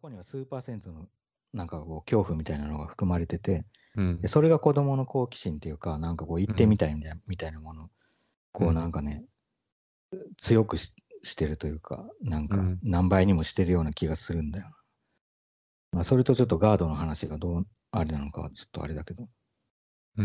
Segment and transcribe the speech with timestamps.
[0.00, 1.06] こには数パーセントの
[1.52, 3.64] なんかこう恐怖みたいなのが含まれてて、
[3.96, 4.28] うんで。
[4.28, 7.90] それが子供の好奇心っていうか、なんかこう言ってみたいみたいな,、みたいなもの、
[8.52, 9.24] こううんなんかね、
[10.38, 14.70] 強くししてるというか、なんかうん何倍にもしてるような気がするんだよ。
[15.92, 19.28] まあ、それとちょっとガードの話がどうあれなのかはちょっとあれだけど。
[20.18, 20.24] うー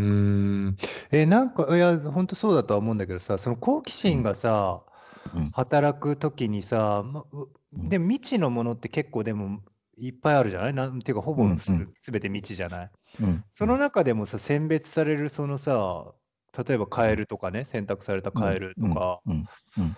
[0.69, 0.77] ん。
[1.11, 4.83] え、なんか、いや、本当そうだとは思うんだけどさ、その好奇心がさ、
[5.33, 9.59] うん働くときにさ、ま、ううんでも未知のものって結構でも
[9.97, 10.73] いっぱいあるじゃない？
[10.73, 11.71] なんていうか、ほぼす
[12.11, 12.91] て未知じゃない？
[13.19, 16.13] うん、その中でもさ、選別されるそのさ、
[16.67, 19.97] 例えばカエルとかね、選択されたカエルとか、うんうんうん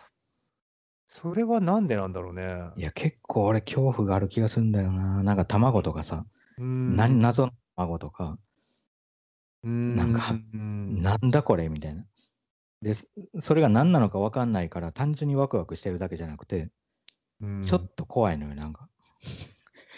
[1.10, 2.72] それはなんでなんだろうね？
[2.76, 5.22] いや、結構俺恐怖がある気がするんだよな。
[5.24, 6.26] なんか卵とかさ、
[6.58, 6.96] うーん。
[6.96, 8.40] な謎の卵とか、
[9.64, 9.96] うーん。
[9.96, 12.06] なんかうんなんだこれみたいな。
[12.82, 13.08] で、そ
[13.42, 16.72] それが何なのか分かんないから、単純にワクワクしてるだけじゃなくて、
[17.40, 18.90] うんちょっと怖いのよ、なんか。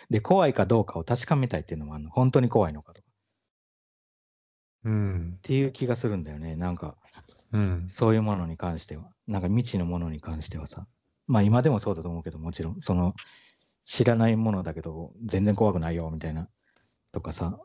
[0.09, 2.09] で、怖いかどうかを確かめたいっていうのもあるの。
[2.09, 3.07] 本当に怖いのかとか。
[4.85, 5.41] うんっ。
[5.41, 6.55] ていう気がするんだよね。
[6.55, 6.95] なんか、
[7.51, 7.87] うん。
[7.91, 9.11] そういうものに関しては。
[9.27, 10.87] なんか未知のものに関してはさ。
[11.27, 13.13] まあ今でもそうだと思うけど、もちろん、その、
[13.85, 16.49] 知らないものだけど、全然怖くないよ、みたいな。
[17.11, 17.59] とかさ、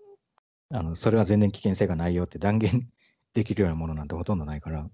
[0.71, 2.91] あの、それは全然危険性がないよって断言
[3.35, 4.91] できるようなものなんてほとんどないから、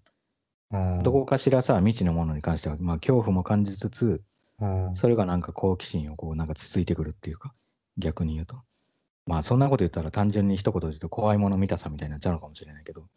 [0.73, 4.23] うんどこかしらさ、未知のものに関しては、まあ恐怖も感じつつ、
[4.61, 4.97] うん。
[4.97, 7.55] それがなんか好奇心をこうなんかつついてくるっていうか、
[7.97, 8.63] 逆に言うと。
[9.27, 13.09] まあそんなこと言ったら単純に一言で言うと怖いもの見たさみたいになっちゃうのかもしれないけど。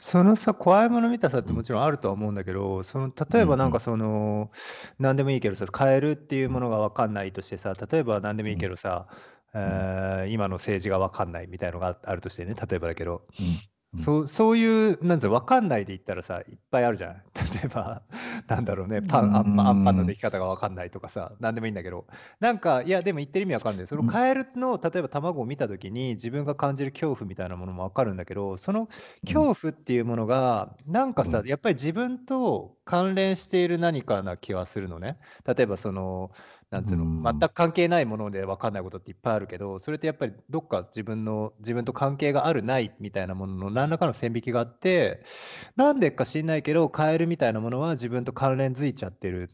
[0.00, 4.52] そのさ、怖いもの見たさってもちろんあるとは思うんだけど、その例えばなんかその、
[5.00, 9.08] 何でもいいけどさ、カエルっていうものが分かんないとしてさ、例えば何でもいいけどさ、
[9.54, 13.26] えー今の政治が分かんないみたいのがあるとしてね、例えばだけど、
[13.94, 17.14] うんそうそういう、なんつうの、分かんないで言ったらさ、いっぱいあるじゃん。
[17.52, 18.02] 例えば、
[18.46, 22.06] なんだろうね、パン、あんパンあんパンの出来方が分かんないとかさ、なんでもいいんだけど、
[22.38, 23.86] なんか、いや、でも言ってる意味わかるんだよ。
[23.88, 28.86] そのカエルの、例えば卵を見たときに、自分が感じる恐怖みたいなものもわかるんだけど、その
[29.26, 35.18] 恐怖っていうものが、なんかさう、やっぱり自分と関連している何かな気はするのね。
[35.44, 36.30] 例えば、その、
[36.70, 36.98] なんつううん。
[36.98, 45.24] の、全く関係ないもので分かんないことっていっぱいあるけど、それってやっぱりどっか自分の、自分と関係があるないみたいなものの何らかの線引きがあって、
[45.76, 49.50] なんでか知んないけど、カエルみたいなものは自分と関連づいちゃってる。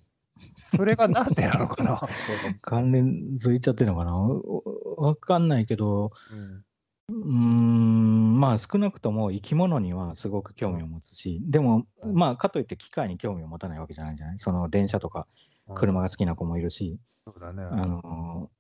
[0.57, 2.01] それがなんでなのかな？
[2.63, 4.17] 関連づいちゃってるのかな？
[4.19, 6.65] おわかんないけど、うん。
[7.09, 12.15] うーん、まあ少なくとも生き物にはすごく興味を持つし、でも、うん。
[12.15, 14.41] まあかといって機械に興味を持たないわけじゃないんじゃない？
[14.41, 15.29] その電車とか
[15.73, 17.65] 車が好きな子もいるし、そうだね。
[17.65, 18.51] あの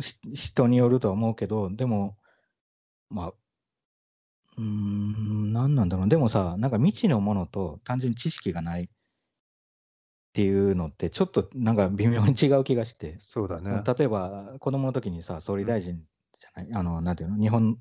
[0.00, 2.16] し人によるとは思うけど、でも、
[3.08, 3.28] まあ、
[4.56, 6.08] うーん、何なんだろう。
[6.08, 8.86] でもさ、なんか未知のものと単純に知識がないっ
[10.32, 13.82] ていうのって、ちょっとなんか微妙に違う気がして、そうだね。
[13.84, 15.94] 例えば子供の時にさ、総理大臣
[16.38, 17.78] じゃない、あの、なんていうの、日本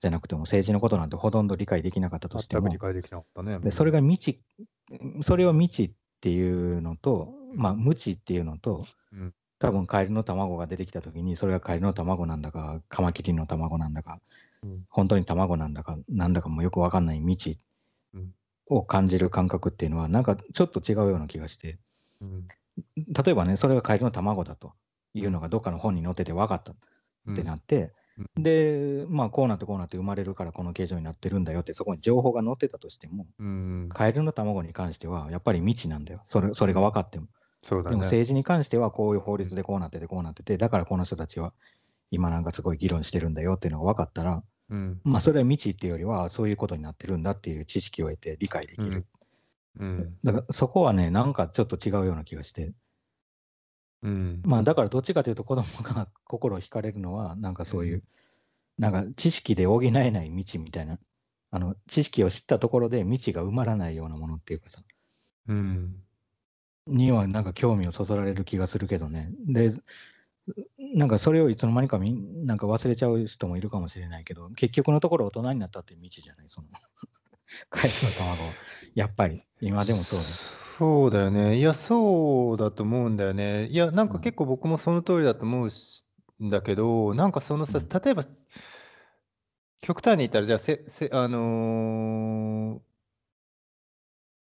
[0.00, 3.58] じゃなくても政治のことなんてほとんど理解できなかったとしても全く理、解できなかったね。
[3.58, 4.40] でそれが未知、
[5.22, 9.34] それを未知っていうのと、まあ無知っていうのと、うん。
[9.60, 14.20] 多分カエルの卵が出てきた時にそれがカエルの卵なんだかカマキリの卵なんだか、
[14.62, 14.84] うん。
[14.88, 17.58] 本当に卵なんだかなんだかもよくわかんない未知
[18.14, 18.34] うん。
[18.66, 21.78] を感じる感覚っていうのはなんかちょっと違うような気がして。
[22.20, 22.48] うん。
[22.96, 24.74] 例えばねそれがカエルの卵だと
[25.14, 27.90] いうのがどっかの本に載ってて分かったってなって、うん
[28.36, 36.20] でまあこうなってこうなって生まれるからこの形状になってるんだよってそこに情報が載ってたとしてもうん、カエルの卵に関してはやっぱり未知なんだよ。
[36.24, 37.28] それそれが分かっても。
[37.62, 37.90] そうだね。
[37.90, 41.52] でも政治に関してはこういう法律でこうなっててこうなってて、だからこの人たちは
[42.10, 45.00] 今なんかすごい議論してるんだよっていうのが分かったら、うん。
[45.04, 49.06] まあそれは未知っていうよりはそういうことになってるんだっていう知識を得て理解できる。
[49.80, 50.16] うん。
[50.24, 52.72] だからそこはね、なんかちょっと違うような気がして、
[54.02, 58.04] うんまあだからどっちかというと子供が 心を惹かれるのはなんかそういう、
[58.78, 60.98] なんか知識で補えない未知みたいな、
[61.50, 64.82] あの知識を知ったところで未知が埋まらないようなものっていうかさ、
[65.46, 66.02] うん
[66.86, 69.30] にはなんか興味をそそられる気がするけどね。
[69.46, 69.72] で、
[70.94, 76.68] なんかそれをいつの間にかみんなんか忘れちゃう人もいるかもしれないけど、結局のところ大人になったって未知じゃない、その、
[77.68, 78.54] カエルの卵は。
[78.94, 80.67] やっぱり、今でもそうです。
[80.78, 81.58] そうだよね。
[81.58, 83.66] いや、そうだと思うんだよね。
[83.68, 86.06] いや、なんかうん結構僕もその通りだと思うし
[86.42, 88.22] んだけど、なんかそのさ、うん例えば、
[89.80, 92.88] 極端に言ったら、じゃあ、せ、せ、あのー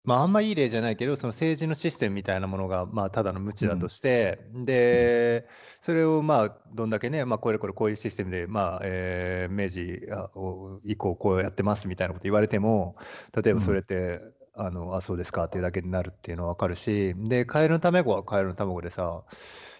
[0.05, 5.49] まあ、あんまいい例じゃないけど、その政治のシステムみたいなものが、まあ、ただの無知だとして、で、
[5.81, 12.97] それを、まあ、どんだけね、まあ、これこれこういうシステムで、まあ、えー明治あを以降こうやってますみたいなこと言われても、
[13.35, 14.21] 例えばそれって、
[14.57, 19.23] あのあそうですかっていうだけになるっていうのは分かるしでカエルの卵はカエルの卵でさ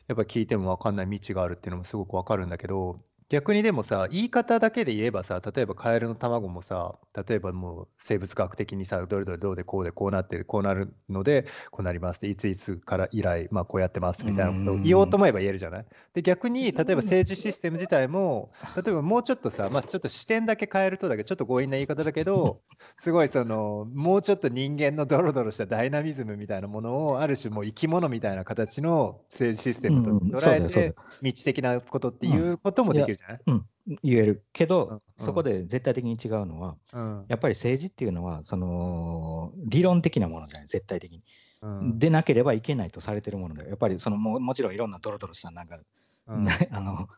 [0.07, 6.95] やっぱ聞いても分かんない未知があるっていうのもすごく分かるんだけど逆にでもさ言い方だけで言えばさ例えばカエルの卵もさ
[7.27, 15.85] 例えばもう生物学的にさどれどれどうでこうでこうなってるこうなるのでこうなりますっていついつから以来まあこうやってますみたいなことを言おうと思えば言えるじゃない？
[16.15, 22.61] で逆に例えば政治システム自体も例えばもうちょっとさまあちょっと視点だけ変えるとだけどちょっと強引な言い方だけど
[23.01, 33.67] すごいそのもうちょっと人間のドロドロしたダイナミズムみたいなものをある種もう生き物みたいな形の政治システムと捉えて未知的なことっていうこともできるじゃない、うん、
[34.03, 34.45] 言える。
[34.53, 35.25] けど、うん。
[35.25, 37.25] そこで絶対的に違うのは、うん。
[37.29, 41.23] やっぱり政治っていうのは、その理論的なものじゃない、絶対的に。
[41.63, 41.99] うん。
[41.99, 43.69] でなければいけないとされてるものだよ。
[43.69, 45.81] やっぱりそのももちろんいろんなドロドロしたなんか、
[46.27, 47.09] あの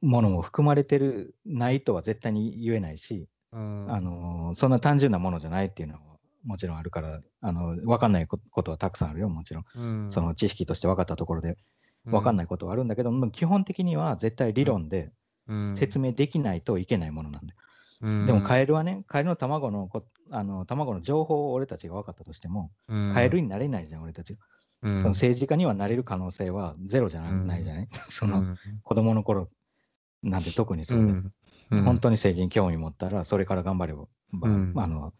[0.00, 3.86] ものも含まれてるないとは絶対に言えないし、うん。
[3.90, 6.00] あのそんな単純なものじゃないっていうのは
[6.44, 10.10] もちろんあるから、あの分かんないこことはたくさんあるよ、もちろん。
[10.10, 11.56] その知識として分かったところで
[12.06, 15.10] 分かんないことはあるんだけど、も基本的には絶対理論で
[15.74, 17.54] 説明できないといけないものなんで。
[18.00, 22.70] 明でもカエルはね、カエルの卵のこあの卵の情報を俺たちが分かったとしても、
[23.14, 24.38] カエルになれないじゃん、俺たちが。
[24.98, 27.88] その政治家にはなれる可能性はゼロじゃな,、うんいじゃない？
[28.10, 29.48] その子供の頃
[30.22, 30.98] なんて特にそう
[31.84, 34.06] 本当に政治に興味持ったら、それから頑張れば、
[34.82, 35.14] あの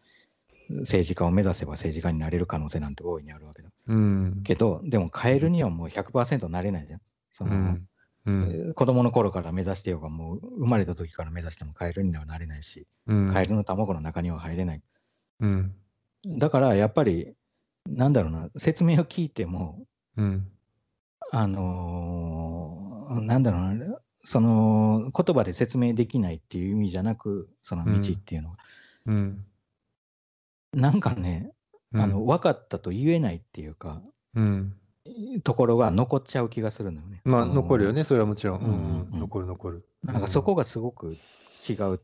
[0.81, 3.69] 政治家を目指せば政治家になれる可能性なんて大いにあるわけだ。
[3.87, 4.41] うん。
[4.43, 7.01] けど、でもカエルにはもう100%なれないじゃん。
[7.31, 7.89] そのうん。
[8.25, 8.43] うん。
[8.51, 13.33] えー子供の頃から目指してようが、もう生まれた時から目指してもカエルにはなれないし、うん。
[13.33, 14.81] カエルの卵の中には入れない。
[15.39, 15.75] うん。
[16.27, 17.33] だからやっぱり、
[17.87, 19.85] なんだろうな、説明を聞いても、
[20.17, 20.51] うん。
[21.31, 28.57] あのーなんだろうな、その言葉で説明できないっていう意味じゃなく、その道っていうのは、
[29.05, 29.45] うん。
[30.73, 31.51] なんかね、
[31.93, 34.01] あの分かったと言えないっていうか、
[34.35, 34.73] うん。
[35.43, 37.21] ところが残っちゃう気がするのよね。
[37.23, 38.59] まあ残るよねそれはもちろん。
[38.59, 39.19] うんうんうん。
[39.19, 39.87] 残る残る。
[40.03, 41.15] なんかそこがすごく
[41.69, 42.01] 違う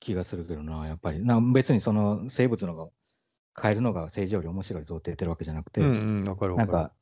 [0.00, 1.24] 気がするけどな、やっぱり。
[1.24, 2.88] な別にその生物のが
[3.60, 6.72] 変えるのが政治より面白いぞって言ってるわけじゃなくて、うんうんわかるわかる。
[6.72, 6.92] なんか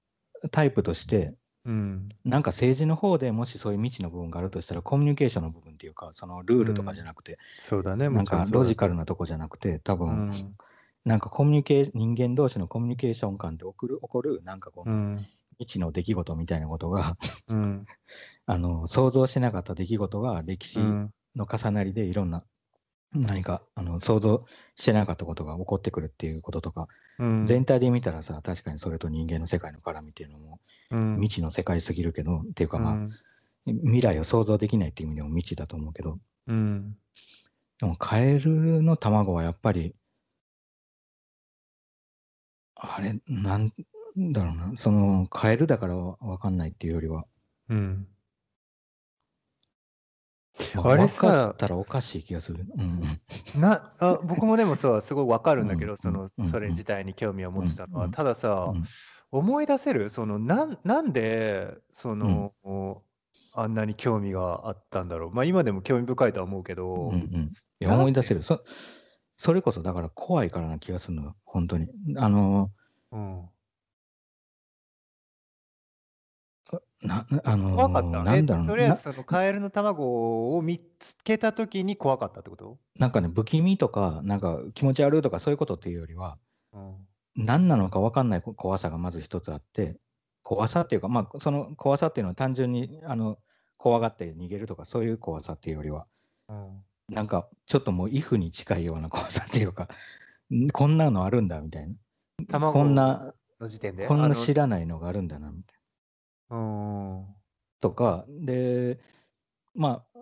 [0.50, 1.34] タイプとして、
[1.64, 2.08] うん。
[2.24, 10.56] なんか政治の方でもしそういう未知の部分があるとしたら、コミュニケーションの部分っていうか、そのルールとかじゃなくて、そうだねなんかロジカルルなとこじゃなくて、多う分、ん
[11.04, 15.26] なんかコミュニケー人間同士のコミュニケーション感で起こる、起こるなんかこう、うん。
[15.58, 17.16] 未知の出来事みたいなことが、
[17.48, 17.86] うん。
[18.46, 21.14] あの想像しなかった出来事が歴史うん。
[21.36, 22.44] の重なりでいろんな
[23.12, 24.46] 何かあの想像
[24.76, 27.46] してなかったことが起こってくるっていうこととか、うん。
[27.46, 30.60] 全体で見たらさ確かにそれと人間の世界の絡みっていうのも
[30.90, 31.16] うん。
[31.16, 33.12] 未知の世界すぎるけど、っていうかまあ、うん
[33.66, 36.18] 未来を想像できないっていう意味でも未知だと思うけど。
[36.48, 36.96] うん。
[37.78, 39.94] でもカエルの卵はやっぱり
[42.86, 43.72] あれなん
[44.32, 44.72] だろうな。
[44.76, 47.24] そのカエルだからわかんないっていうよりは、
[47.68, 48.06] うん。
[50.74, 52.66] まああれさったらおかしい気がする。
[52.76, 53.02] うん。
[53.60, 56.50] なあ僕もでもさすごいわかるんだけうんどそのうん。
[56.50, 58.04] それ自体に興味を持ってたのは。
[58.06, 58.84] うんたださうん。
[59.30, 60.10] 思い出せる？
[60.10, 62.52] そのなんなんでその
[63.52, 65.30] あんなに興味があったんだろう。
[65.32, 67.08] まあ今でも興味深いとは思うけど。
[67.08, 68.44] うんうん、いや思い出せる。
[68.44, 68.62] そ。
[69.36, 71.88] それこそだから怖いからな気がするのよ、本当に。
[72.16, 72.70] あの、
[73.12, 73.48] うん。
[77.02, 78.08] なあの怖かった。
[78.08, 82.78] えなんだろうなとりあえずそのカエルの卵を見つけた時に怖かったってこと？
[82.98, 86.38] なんかね、不気味とか、なんか気持ち悪いとかそういうことっていうよりは、
[86.72, 86.96] うん。
[87.36, 89.98] 何なのか分かんないこ怖さがまず一つあって、
[90.42, 93.38] 怖さっていうか、まあ、その怖さっていうのは単純にあの
[93.76, 96.06] 怖がって逃げるとか、そういう怖さっていうよりは、
[96.48, 99.88] うんなんかちょっともう、イフに近いような怖さっていうか、
[100.52, 101.94] んこんなのあるんだみたいな。
[102.48, 104.06] 卵こんな、の時点で？
[104.06, 105.76] こんな知らないのがあるんだな、みたい
[106.50, 106.56] な。
[106.56, 106.60] う
[107.22, 107.26] ん
[107.80, 108.98] とか、で、
[109.74, 110.18] まあ、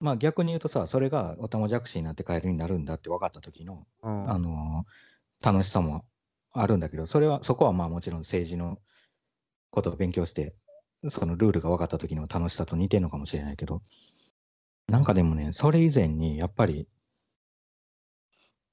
[0.00, 4.84] まあ逆に言うとさ、それがオタマジャクシになってカエルになるんだって分かった時の、うんあの
[5.40, 6.04] 楽しさも
[6.52, 8.78] あるんだけど、それは、そこはまあもちろん政治の
[9.70, 10.54] ことを勉強して、
[11.08, 13.82] そのルールが分かった時の楽しさと似てるのかもしれないけど、
[14.88, 16.88] なんかでもね、それ以前にやっぱり、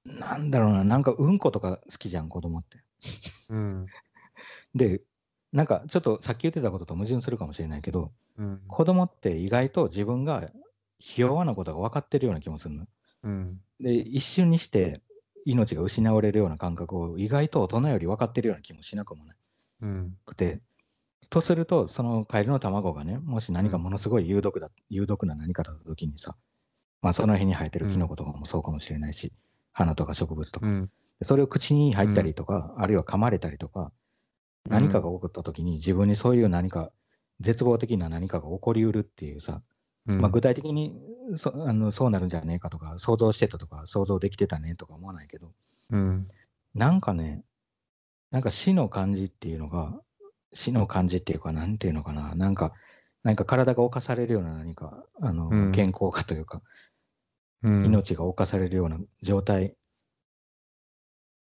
[0.04, 2.84] なんだろうな、なんかうんことか好きじゃん、子供って。
[3.50, 3.92] うん。
[4.74, 5.02] で、
[5.52, 8.62] なんかちょっとさっき言ってたことと矛盾するかもしれないけど、うん。
[8.68, 10.50] 子供って意外と自分が
[11.00, 12.88] ひ弱なことが分かってるような気もするの。
[13.24, 13.62] うん。
[13.80, 15.02] で、一瞬にして
[15.46, 19.36] 命が失われるような感覚を意外と大人より分かってるような気もしなくもな
[19.82, 20.18] うん。
[20.26, 20.62] くて、
[21.30, 26.36] とすると、そのカエルの卵がね、もし何かものすごい有毒だ、有毒な何かだった時にさ、
[27.02, 29.34] まあその辺に生えてるキノコとかもそうかもしれないし、
[29.74, 30.92] 花とか植物とか、うん。
[31.22, 33.92] それを口に入ったりとか、あるいは噛まれたりとか、
[34.70, 36.92] 何かが起こった時に自分にそういう何か
[37.40, 39.62] 絶望的な何かが起こりうるっていうさ、
[40.08, 40.22] うん。
[40.22, 40.96] まあ、具体的に
[41.36, 45.52] そあのそうなるんじゃねえかとか想像してたとか想像できてたねとか思わないけど
[45.92, 46.28] うん。
[46.74, 47.44] なんかね
[48.32, 50.00] なんか死の感じっていうのが
[50.56, 52.34] 死の感じっていうかなんていうのかな。
[52.34, 52.74] なんか
[53.24, 55.72] なんか体が侵されるような何かあの、うん。
[55.72, 56.64] 健康化というか
[57.62, 57.86] うん。
[57.86, 59.76] 命が侵されるような状態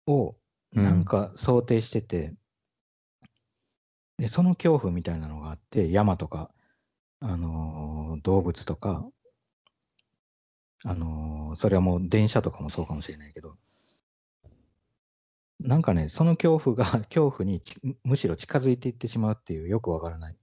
[0.07, 0.35] を
[0.75, 0.83] うん。
[0.83, 2.33] なんか想定してて、
[4.17, 6.51] でその恐怖みたいなのがあって山とか、
[7.21, 9.07] あのー動物とか、
[10.83, 13.57] あのーそれはもう電車とかもそうかもしれないけど
[15.59, 20.37] なんかねその恐怖が 恐怖にちむしろ近づいていってしまうっていうよくわからない。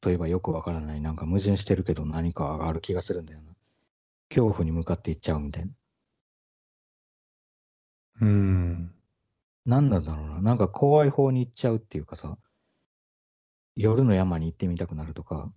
[0.00, 1.00] といえばよくわからない。
[1.00, 3.54] なんか矛盾してるけど何かがある気がするんだよな。
[4.30, 5.72] 恐怖に向かっていっちゃうみたいな。
[8.20, 8.94] うん。
[9.66, 10.40] 何なんだろうな。
[10.42, 12.38] なんか怖い方に行っちゃうっていうかさ、
[13.76, 15.52] 夜の山に行ってみたくなるとか、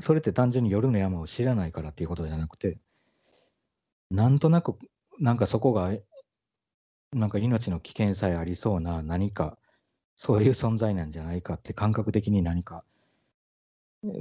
[0.00, 2.78] それって単純に夜の山を知らないからっていうことじゃなくて、
[4.14, 4.78] なんとなく、
[5.18, 5.92] なんかそこが、
[7.12, 9.58] なんか命の危険さえありそうな何か、
[10.16, 12.84] そういう存在なんじゃないかって感覚的に何か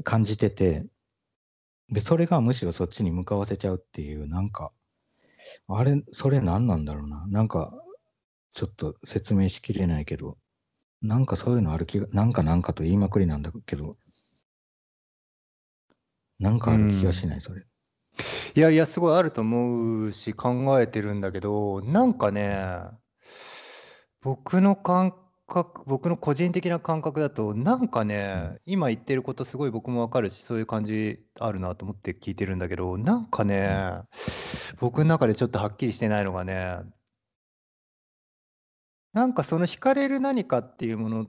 [0.04, 0.88] 感じてて、
[1.90, 4.72] で、それがむしろそっちに向かわせちゃうっていう、なんか、
[5.68, 7.28] あれ、それ何なんだろうな。
[7.28, 7.72] なんか、
[8.52, 10.38] ちょっと説明しきれないけど、
[11.02, 13.96] なんかそういうのある気が、なんかなんかと言いまくりなんだけど、
[16.40, 17.66] なんかある気がしない、それ。
[18.56, 22.60] いやいや、すごいあると思うし、考えてるんだけど、なんかね、
[24.22, 25.14] 僕の感
[25.48, 34.04] 覚、僕の個人的な感覚だと、なんかね、今言ってることすごい僕もわかるし、そういう感じあるなと思って聞いてるんだけど、なんかね、
[34.80, 36.78] 僕の中でちょっとはっきりしてないのがね、
[39.14, 41.28] なんかその惹かれる何かっていうもの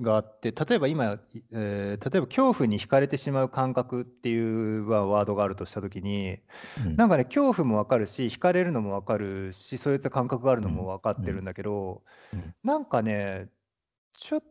[0.00, 1.18] があって、例えば今、い
[1.52, 6.38] えー例えば恐怖に惹かれてしまう感覚っていうワワードがあるとしたときに、
[6.76, 6.98] うん。
[6.98, 12.54] なんかね、恐怖もわかるし、惹かれるのもわかるし、そういった感覚があるのもわかってるんだけど、うん。
[12.64, 13.50] なんかね、
[14.14, 14.42] ちょっ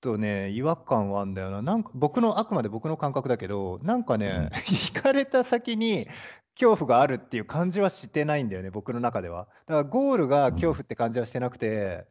[0.00, 1.62] とね、違和感はあんだよな。
[1.62, 6.08] なんか僕の、あくまで僕の感覚だけど、なんかね、 惹かれた先に
[6.54, 9.48] 恐怖があるっていう感じはしてないんだよね、僕の中では。
[9.66, 12.06] だからゴールが恐怖って感じはしてなくて、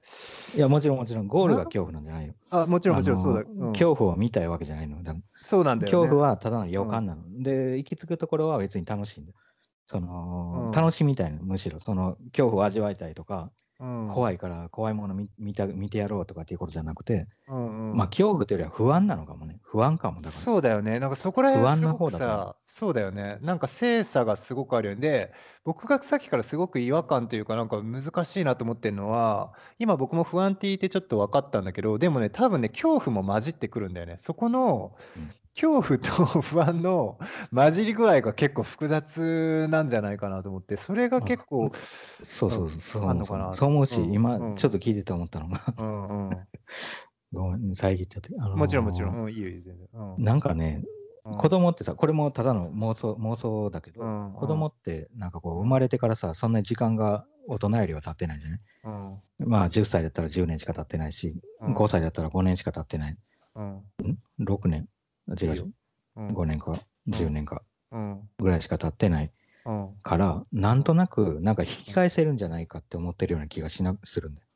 [0.56, 2.34] いや、もちろんもちろん、ゴールがな恐怖なんじゃないよ。
[2.50, 3.42] あ、もちろんもちろんそうだ。
[3.42, 5.02] うん恐怖を見たいわけじゃないの。
[5.04, 5.98] だそうなんだよね。
[5.98, 7.24] 恐怖はただの予感なの。
[7.42, 9.38] で、行き着くところは別に楽しいんだよ。
[9.86, 11.80] その、うん楽しみたいの、むしろ。
[11.80, 13.52] その、恐怖を味わいたいとか、うん、
[14.14, 19.60] 怖いから怖いもの見見た見てやろうとかっていうことじゃなくて、うんうんまあ恐怖というよりは不安なのかもね。
[19.64, 20.32] 不安かもだから。
[20.32, 21.00] そうだよね。
[21.00, 23.40] なんかそこら不安な辺すごくさ、そうだよね。
[23.42, 25.02] なんか精査がすごくあるよね。
[25.02, 25.34] で、
[25.64, 34.18] 僕がさっきからすごく違和感というか、なんか難しいなと思ってるのは、今僕も不安って言ってちょっと分かったんだけど、でもね、多分ね、恐怖も混じってくるんだよね。
[34.20, 37.20] そこのうん恐怖と不安の
[37.54, 41.72] 混じり具合が結構複雑なんじゃないかなと思って、それが結構、
[42.24, 43.10] そうそうそう。
[43.10, 44.56] あんのかなそう思うし、うん今うん。
[44.56, 46.38] ちょっと聞いてて思ったのが、うんうん、
[47.34, 48.30] ごめん、遮っちゃって。
[48.40, 48.58] あのー。
[48.58, 49.88] もちろんもちろん、うん、いいよいいよ全然。
[49.94, 50.24] うん。
[50.24, 50.84] なんかね、
[51.26, 51.38] うん。
[51.38, 58.60] 子供ってさ、これもただの妄想妄想だけど、うん子供ってなんかこう、生まれてからさ、そんなに時間が大人よりは経ってないじゃない？
[59.40, 59.50] うん。
[59.50, 61.76] まあ10歳だったら10年しか経ってないし、うん。
[61.76, 63.18] 5歳だったら5年しか経ってない。
[63.56, 63.66] うん。
[63.66, 63.84] ん
[64.40, 64.88] ?6 年
[65.30, 65.72] 違う。
[66.16, 66.22] う。
[66.22, 66.34] ん。
[66.34, 68.32] 5年か10年かうん。
[68.40, 69.34] ぐらいしか経ってない
[69.66, 74.48] うんから、なんとなく、なんか引き返せるんじゃないかって思ってるような気がしなするんだよ。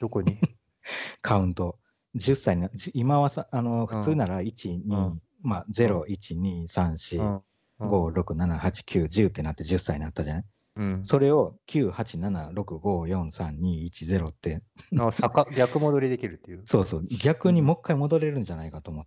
[0.00, 0.42] どこに？
[1.22, 1.78] カウント。
[2.16, 5.20] 10歳な、じ今はさ、あの、普通なら1、2、うん。
[5.42, 7.34] まあ0、1、2、3、4、
[7.78, 7.88] うん。
[7.88, 10.44] 5、6、7、8、9、10ってなって10歳になったじゃない？
[10.76, 11.12] うん。
[11.12, 14.64] それを9、8、7、6、5、4、3、2、1、0って、
[14.96, 16.68] あ逆逆戻りできるっていう？
[16.68, 19.06] そうそう、逆にもう一回戻れるんじゃないかと思う、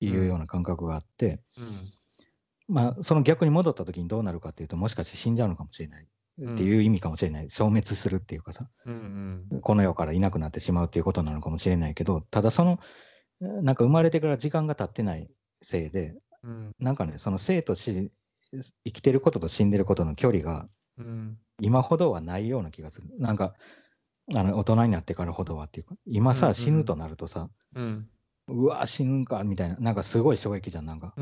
[0.00, 1.92] いうような感覚があって、うん。
[2.68, 7.50] まあ、その逆に戻った時にどうなるかっていうと、もしかして死んじゃうのかもしれないっていう意味かもしれない。
[7.50, 9.60] 消滅するっていうかさ、うんうん。
[9.60, 12.78] この世からいなくなってしまうっていうことなのかもしれないけど、ただその、
[13.40, 15.30] なんか生まれてから時間が経ってない
[15.62, 16.72] せいで、うん。
[16.78, 18.10] なんかね、その生と死、
[18.52, 20.66] 生きてることと死んでることの距離が
[20.98, 21.38] うん。
[21.60, 23.08] 今ほどはないような気がする。
[23.18, 23.54] なんか、
[24.34, 27.84] あの大人になってからほどはっていうか、今さ、死ぬとなるとさ、うん。
[27.84, 27.86] う
[28.48, 31.14] わ、死ぬんかみたいな、なんかすごい衝撃じゃん、なんか。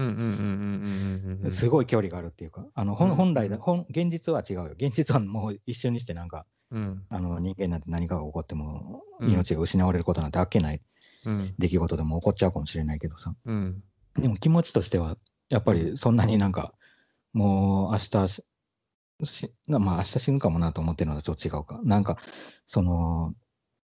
[1.51, 4.75] すごい距離があるっていうか、あの本うん本来だ、本現実は違うよ。
[4.79, 7.05] 現実はもう一緒にして、なんか、うん。
[7.09, 9.31] あの人間なんて何かが起こっても、うん。
[9.31, 10.81] 命が失われることなんてあっけない
[11.25, 11.55] うん。
[11.59, 13.35] 出来事でも起こっちゃうかもしれないけどさ。
[13.45, 13.83] うん。
[14.15, 15.17] でも気持ちとしては、
[15.49, 16.73] やっぱりそんなになんか、
[17.33, 18.43] もう明日
[19.25, 21.81] しまあ明日死ぬかもなと思ってるのとちょっと違うか。
[21.85, 22.19] なんか、
[22.67, 23.35] その、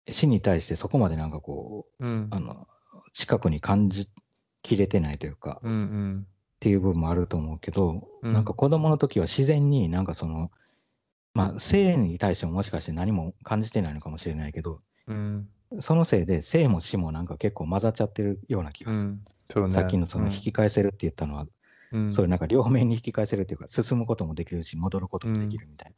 [0.07, 2.27] 死に対してそこまでなんかこう、うん。
[2.31, 2.67] あの、
[3.19, 4.07] 近くに感じ
[4.63, 6.27] きれてないというか、うんうん。
[6.29, 8.33] っていう部分もあると思うけど、うん。
[8.33, 10.51] なんか子供の時は自然になんかその、
[11.33, 15.49] まあ、性に対してももしかして何も感じてないのかもしれないけど、うん。
[15.81, 19.09] そのせいで性も死もなんか結構混ざっちゃってるような気がする。
[19.09, 19.71] うん。
[19.73, 21.45] さっきのその引き返せるって言ったのは、
[21.91, 22.13] うん。
[22.13, 25.93] それなんか両面に引き返せるっていうか、進むこともできるし、戻ることもできるみたい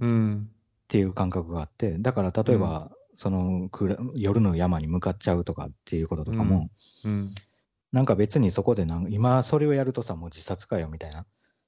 [0.00, 0.50] な、っうん。
[0.88, 6.70] ていう感覚があって、だから例えば、その暗夜の山に向かっちゃうとかっていうこととかも、
[7.04, 7.34] うん。
[7.92, 11.26] なんか別にそこでなん今それをやるとさ、もう自殺かよみたいな、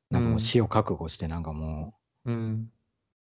[0.08, 1.92] なんかもう死を覚悟して、なんかも
[2.24, 2.70] うん。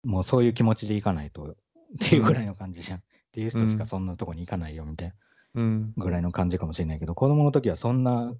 [0.03, 1.55] う、もうそういう気持ちでいかないとっ
[2.01, 2.99] ていうぐらいの感じじゃん。
[2.99, 5.15] っていう人しかそんなとこに行かないよみたいな
[5.55, 5.93] うん。
[5.95, 8.33] ぐらいの感じかもしれないけど、子供の時はそんな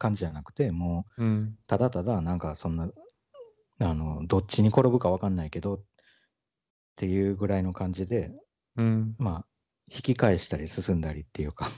[0.00, 2.90] 感じじゃなくて、もううんただただなんかそんな、
[3.78, 5.80] あの、どっちに転ぶかわかんないけどっ
[6.96, 8.32] ていうぐらいの感じで、
[8.78, 9.14] うん。
[9.18, 9.46] まあ、
[9.90, 11.68] 引き返したり進んだりっていうか、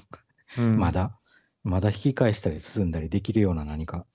[0.59, 0.79] うん。
[0.79, 1.19] まだ、
[1.65, 4.07] まだ引き返したり進んだりできるような何か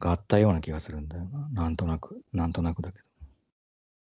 [0.00, 1.48] があったような気がするんだよな。
[1.52, 3.04] なんとなく、なんとなくだけど。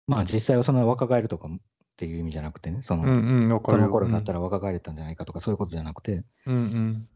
[0.06, 1.58] まあ実際はそんな若返るとかっ
[1.96, 3.12] ていう意味じゃなくてね、その、うんう
[3.46, 7.08] んその頃だったら若返れたんじゃないかとかそういうことじゃなくて、うんうん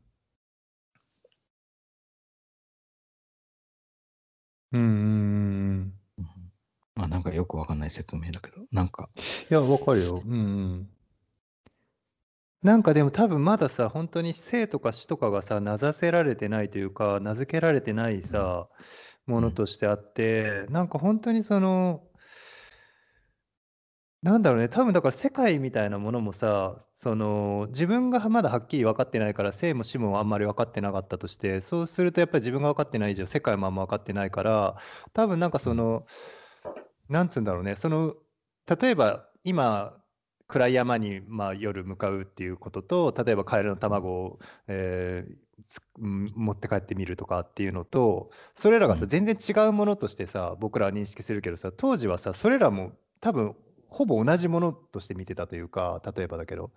[4.73, 5.98] うんうん
[6.99, 9.09] まあなんかよくわかんない説明だけど、なんか、
[9.49, 10.21] いや、わかるよ。
[10.27, 10.89] うんうん。
[12.65, 18.69] なんかでも多分まださ、本当に生とか死とかがさ、名指せられてないというか、名付けられてないさ、
[19.27, 22.03] ものとしてあって、なんか本当にその、
[24.21, 34.77] なんだろうね、多分だから世界みたいなものもさ、その自分がまだはっきり分かってないから、生も死もあんまり分かってなかったとして、そうするとやっぱり自分が分かってない以上、世界もあんま分かってないから、
[35.13, 36.05] 多分なんかその、
[37.09, 38.15] なんつうんだろうね、その、
[38.81, 40.03] 例えば今、
[40.47, 49.09] 暗い山にまあ夜向かうっていうことと、例えばカエルの卵を、えーつうん持って帰ってみるとかっていうのと、それらがさ、うん。
[49.09, 53.57] 全然違うものとしてさ、僕らは認識するけどさ、当時はさ、それらも多分
[53.89, 56.73] ほぼ同じものとして見てたというか、例えばだけど。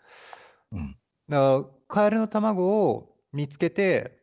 [0.72, 0.98] うん、
[1.30, 4.20] だからカエルの卵を見つけて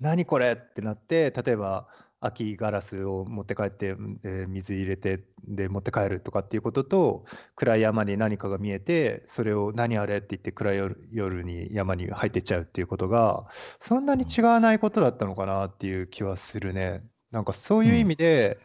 [0.00, 1.88] 何これってなって例えば
[2.22, 7.24] 秋ガラスを持って帰って、えー水入れてで持って帰るとかっていうことと
[7.56, 13.46] 暗い山に何かが見えてそれを何あれって言って暗い夜夜に山に入ってっちゃうっていうことが
[13.80, 17.02] そんなに違わないことだったのかなっていう気はするね。
[17.30, 18.58] なんかそういう意味で、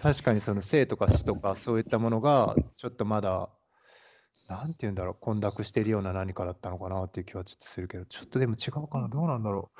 [0.00, 3.48] 確かにその生とか死とかそういったものがちょっとまだ
[4.48, 9.70] なんて言うんだろう、混濁しているような何かだったのかなっていう気はちょっとするけど、ちょっとでも違うかな、どうなんだろ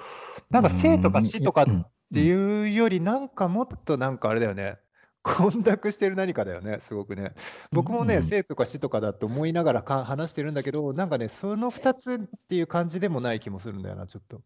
[0.51, 0.53] う。
[0.53, 1.67] なんか生とか死とか
[2.15, 4.79] っうんていうより、なんかもっとなんかあれだよね、
[5.23, 7.33] 混濁してる何かだよね、すごくね。
[7.73, 14.43] 僕もね、うん生とか死とかだと思いながらか話してるんだけど、なんかね、その2つっていう感じでもない気もするんだよな、ちょっと。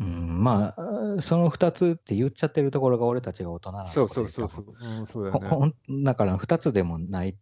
[0.00, 4.74] うん、まあ、その2つって言っちゃってるところが俺たちが大人なのそうそうそうそう。
[4.80, 5.74] うん、そうだよね。
[6.04, 7.36] だから2つでもない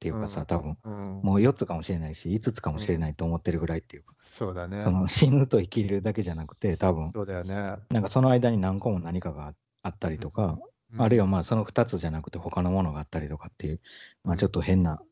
[0.00, 0.78] っていうかさ、多分。
[0.82, 4.80] うん、もう4つかもしれないし、5つかもしれないと思ってるぐらいっていうか、そうだね。
[4.80, 7.10] その 死ぬと生きるだけじゃなくて、多分。
[7.10, 7.76] そうだよね。
[7.90, 10.58] なんかその間に何個も何かがあったりとか、
[10.96, 13.80] あるいはまあその2つじゃなくて他のものがあったりとかっていう、
[14.24, 15.02] まあちょっと変な、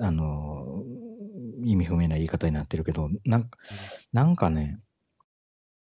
[0.00, 1.08] あのー
[1.64, 3.58] 意味不明な言い方になってるけど、なんか
[4.12, 4.80] なんかね、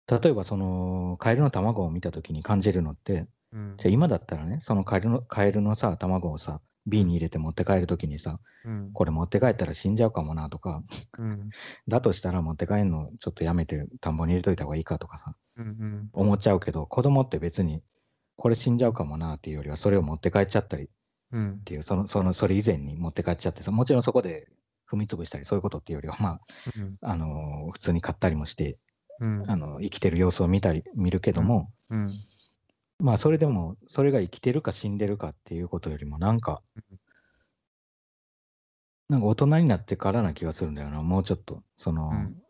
[0.07, 10.83] 例えばそのカエルの卵を見たときに感じるのって、うん、じゃあ今だったらね、そのカエルのカエルのさ、卵をさ、瓶に入れて持って帰るときにさ、うん、これ持って帰ったら死んじゃうかもなとか、
[11.17, 11.49] うん、
[11.87, 17.81] だとしたら持って帰るのちょっとやめて田んぼに入れといた方がいいかとかさ、うん、うん、思っちゃうけど、子供って別に
[18.35, 20.87] これ死んじゃうかもなっていうよりは、それを持って帰っちゃったりっ
[21.31, 24.47] うん、ていう、その、その、それ以前に持って帰っちゃってさ、もちろんそこで
[24.89, 26.39] 踏み潰したりそういうことっていうよりは、ま
[26.77, 28.77] うん、あ、あのー普通に買ったりもして、
[29.19, 32.13] うん、あの、生きてる様子を見たり、見るけども、うん、
[32.99, 36.61] まあそれでも、それが生きてるか死んでるかっていうことよりも、なんか、
[39.09, 41.63] なんか大人になってからな気がするんだよな、もうちょっと。
[41.77, 42.41] その、うん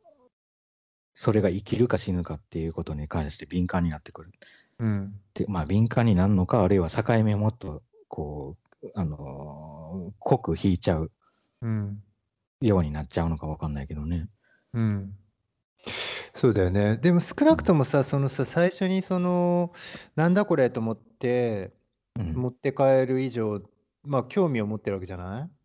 [1.17, 4.31] それが生きるか死ぬかっていうことに関して敏感になってくる。
[4.79, 11.12] うん、でまあ敏感になるのか、あるいは境目をもっと、こう、あのー濃く引いちゃう
[11.62, 12.03] うん、
[12.60, 14.27] ようになっちゃうのかわかんないけどね。
[14.73, 15.13] うん。
[16.37, 16.97] そうだよね。
[16.97, 19.71] でも少なくともさ、そのさ、最初にその、
[20.15, 21.73] なんだこれと思って、
[22.17, 22.41] うん。
[22.41, 23.61] 持って帰る以上、
[24.03, 25.55] まあ興味を持ってるわけじゃない？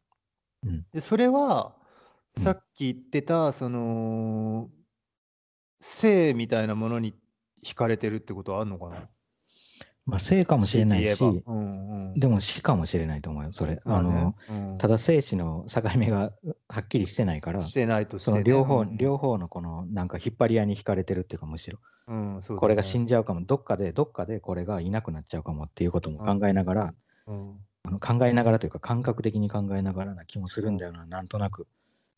[0.62, 0.86] うん。
[0.92, 1.76] で、それは、
[2.36, 2.44] うん。
[2.44, 4.70] さっき言ってた、その、
[5.82, 7.14] 性みたいなものに
[7.64, 9.10] 惹かれてるってことはあるのかな？
[10.10, 13.80] まあ、生かもしれないし、うんうん、でも死かもしれないと思うよ、それ。
[13.84, 14.08] あまあね。
[14.10, 14.78] の、うん。
[14.78, 16.32] ただ生死の境目が
[16.68, 18.96] はっきりしてないから、してないとね、その両方、うん。
[18.96, 22.42] 両方のこのなんか引っ張り合いに引かれてるっていうか、むしろ、うんね。
[22.56, 26.94] これが死んじゃうかも、どっかで、どっかでこれがいなくなっちゃうかもっていうことも考えながら、
[27.26, 27.56] うん。
[27.84, 31.66] あの考えながらというか、感覚的に考えながらな気もするんだよな、なんとなく。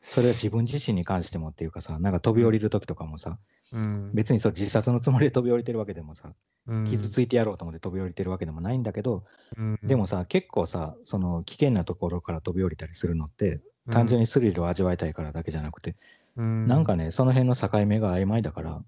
[0.01, 3.37] それは自分自身に関してもっていうかさ、なんか飛び降りるときとかもさ、
[3.73, 4.11] うん。
[4.13, 6.33] 別にそう自殺のつもりで飛び降りてるわけでもさ、
[6.67, 6.85] うん。
[6.85, 9.25] 傷ついてやろうと思って飛び降りてるわけでもないんだけど、
[9.57, 9.79] うん。
[9.83, 13.59] でもさ、結構さ、その危険なところから飛び降りたりするのって、
[13.91, 15.95] 単純にスリルを味わいたいからだけじゃなくて、
[16.37, 16.67] うん。
[16.67, 18.83] なんかね、その辺の境目が曖昧だから。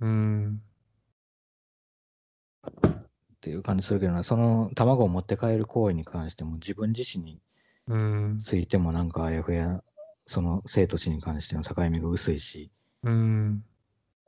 [0.00, 0.60] うん。
[2.66, 7.40] っていう感じするけどな、その卵を持って帰る行為に関しても、自分自身に
[7.86, 8.38] うん。
[8.42, 9.84] ついてもなんかあやふや、
[10.26, 12.72] その生と死に関しての境目が薄いし、
[13.04, 13.64] うん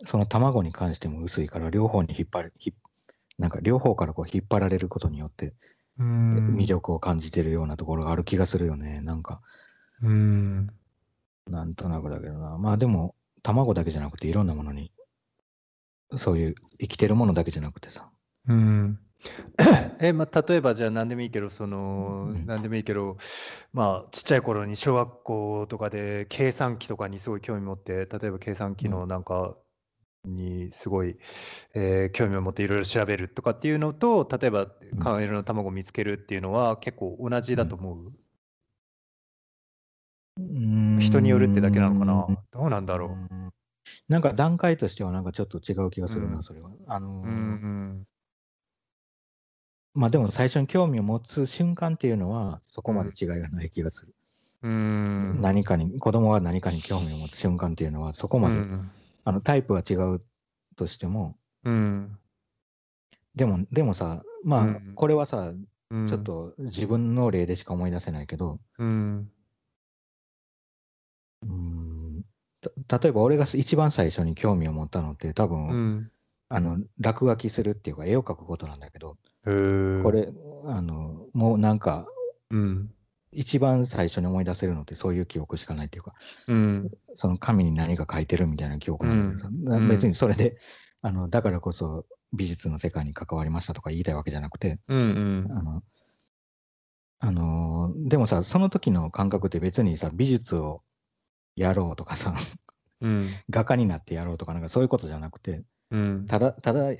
[0.05, 2.75] その卵に関しても薄いから、両方に引っ張る、ひ
[3.39, 5.55] なんか両方からこう引っ張られることによって
[5.99, 9.41] うん魅力を感じてるようなところがある気がするよね、なんか。
[10.03, 10.71] うん
[11.51, 12.59] なんとなくだけどな。
[12.59, 14.93] まあでも、卵だけじゃなくて、いろんなものに、
[16.17, 18.11] そういう生きてるものだけじゃなくてさ。
[18.47, 18.99] うん
[20.01, 23.17] えまあ、例えばじゃあ何でもいいけどその、うん何でもいいけど
[23.73, 29.57] まあちっちゃい頃に小学校とかで計算機とかにすごい興味持って例えば計算機のなんか
[30.25, 31.17] にすごい、
[31.75, 34.99] えー興味を持っていろいろ調べるとかっていうのと例えばん。
[34.99, 38.13] カエルの卵を見つけるっていうのは結構同じだと思う、
[41.01, 42.27] 人によるってだけなのかな？
[42.53, 43.11] どうなんだろう？
[43.11, 43.53] うん。
[44.09, 46.43] なんか段階としてはなんかちょっと違う気がするな、うん。
[46.43, 46.71] それは。
[46.87, 47.33] あのーうんう
[48.01, 48.07] ん。
[49.95, 54.15] まあでも最初に興味を持つ瞬間っていうのは、そこまで違いがない気がする。
[54.63, 55.41] うん。
[55.41, 58.91] 何かに、子供が何かに興味を持つ瞬間っていうのは、そこまで、うん
[59.29, 60.21] あのタイプは違う
[60.75, 62.19] としても、うん。
[63.35, 64.95] でも、でもさ、まあ、うん。
[64.95, 65.53] これはさ、
[65.91, 66.07] うん。
[66.09, 69.31] ちょっと自分の例でしか思い出せないけど、うん。
[71.43, 72.25] うーん。
[72.87, 76.11] た例えば俺が一番最初に興味を持ったのって多分、うん。
[76.49, 80.33] あの落書きするっていうか絵を描くことなんだけど、これ
[80.65, 82.09] あのもうなんか
[82.51, 82.91] うん
[83.33, 86.15] 一番最初に思い出せるのってそういう記憶しかないっていうか
[86.47, 86.91] うん。
[87.15, 89.89] その紙に何か書いてるみたいな記憶なんだけどさ、うん。
[89.89, 90.57] 別にそれで
[91.03, 95.47] あのだからこそ美術の世界に関わりましたとか言いたいわけじゃなくてうん。
[95.51, 95.83] あの
[97.21, 100.83] あのでもさその時の感覚って別にさ美術を
[101.57, 102.35] やろうとかさ
[103.01, 103.29] うん。
[103.51, 106.27] 画家になってやろうとかなんかそういうことじゃなくてうん。
[106.27, 106.97] ただただ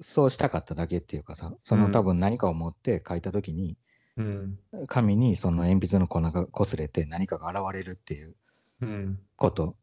[0.00, 1.92] そうしたかっただけっていうかさそのうん。
[1.92, 3.76] 多分何かを持って書いた時に、
[4.16, 4.58] うん。
[4.86, 8.34] 紙にその鉛筆の粉が擦れて何かが現れるっていう
[8.80, 9.18] うん。
[9.36, 9.76] こと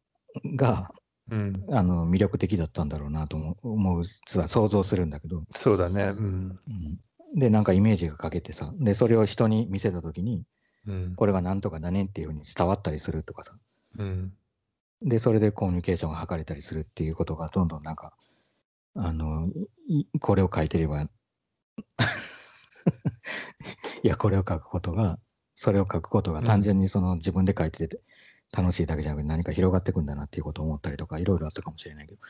[0.56, 0.92] が
[1.30, 1.64] うん。
[1.70, 4.02] あの魅力的だったんだろうなと思う思う
[4.38, 6.04] は想像するんだけど、そうだね。
[6.04, 6.56] うん。
[7.34, 10.44] うん、でなんかイメージがかけてさでそれを人に見せた時に
[10.86, 11.14] うん。
[11.14, 13.54] これが何とかだねっていうふうに伝わったりするとかさ。
[13.98, 14.32] うん。
[15.02, 18.12] でそれでコミュニケーションが図れたりするっていうことがどんどんなんか
[18.94, 19.48] あの
[19.88, 21.08] いこれを書いてれば
[24.02, 25.18] いやこれを書くことが
[25.54, 28.00] それを書くことが単純にその自分で書いてて
[28.52, 32.20] 楽しいだけじゃなくて何か広がっていくんだなっていうことを思ったりとかいろいろあったかもしれないけど。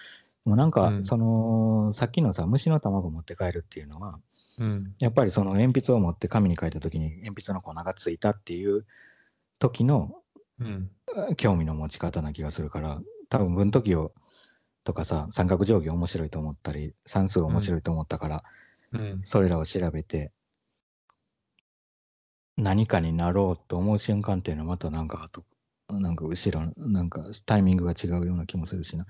[0.44, 1.04] でもなんかうん。
[1.04, 4.18] その、さっきのさ虫の卵を持って帰るっていうのは
[4.58, 4.94] うん。
[5.00, 8.84] やっぱりその鉛筆を持って紙に書いた時に鉛筆の粉がついたっていう
[9.58, 10.14] 時の
[10.60, 10.90] うん。
[11.36, 14.12] 興味の持ち方な気がするから多分分時を
[14.84, 18.44] とかさ三角定規面白いと思ったり算数面白いと思ったから、
[18.92, 19.22] うん。
[19.24, 20.30] それらを調べて
[22.56, 25.44] 何かになろうと思う瞬間っていうのはまたなんかあと
[25.88, 29.06] なんか後ろなんかタイミングが違うような気もするしな。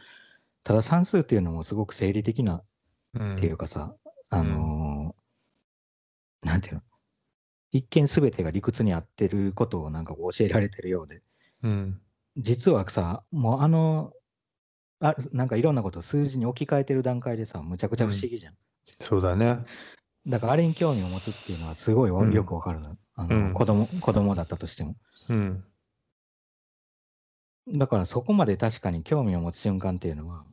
[0.64, 2.62] ただ算数っていうのもすごく生理的な
[3.14, 3.36] うん。
[3.36, 3.94] っていうかさ、
[4.30, 6.82] あのーなんていうの？
[7.72, 11.22] 一見全てが理屈に合ってることをなんか教えられてるようで。
[11.62, 12.00] うん。
[12.36, 14.12] 実はさもうあの
[15.00, 19.64] あなんかいろんなことを数字に置き換えてる段階でさむちゃくちゃ不思議じゃん、そうだね。
[20.26, 23.54] だからあれに興味を持つっていうのはすごいよくわかるの,、あのうん。
[23.54, 24.96] 子供子供だったとしても。
[25.28, 25.64] うん。
[27.68, 30.44] だからそこまで確かに興味を持つ瞬間っていうのは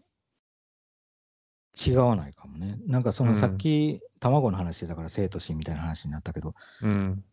[1.76, 2.78] 違わないかもね。
[2.86, 7.24] なんかそのうんさっき、卵の話だから生と死みたいな話になったけどうん。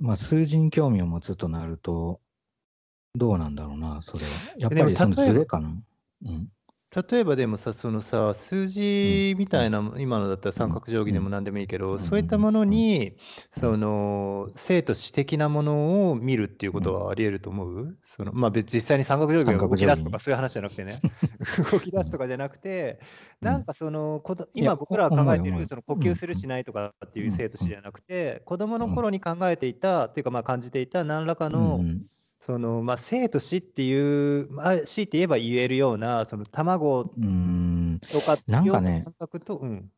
[0.00, 2.20] まあ数字に興味を持つとなると
[3.14, 4.30] どうなんだろうなそれは。
[4.58, 5.68] やっぱりそのズレかな？
[6.26, 6.52] うん
[6.92, 8.66] 例えばでもさ、そのさ、数
[9.02, 13.16] うん、字みうん、たいな、今のだったら三うん、角定規うん、でも何でもいいけど、うん、そういったものうん、に、
[13.56, 17.00] うそん、の、生と死的なものを見るっていうことうん。
[17.04, 17.96] はあり得ると思う？
[18.02, 19.76] その、まあ別実際に三角定規三が動。
[19.76, 21.02] き出すとかそういう話じゃなくてね、
[21.56, 23.00] 動きうん、出すとかじゃなくて、
[23.42, 23.50] うん。
[23.50, 25.34] なんかその、こといや、今僕らが考。
[25.34, 32.06] えてるその呼うん、吸するしないとかってうん、いう生と死じゃなくて、子供のうん、頃に考えていた、っていうかまあ感じていた何らかうん、の、うん。
[32.40, 37.10] その、まあ、生と死っていう、まあ、死って言えば言えるような、その卵と
[38.22, 39.92] かなんかね、感覚と、うん。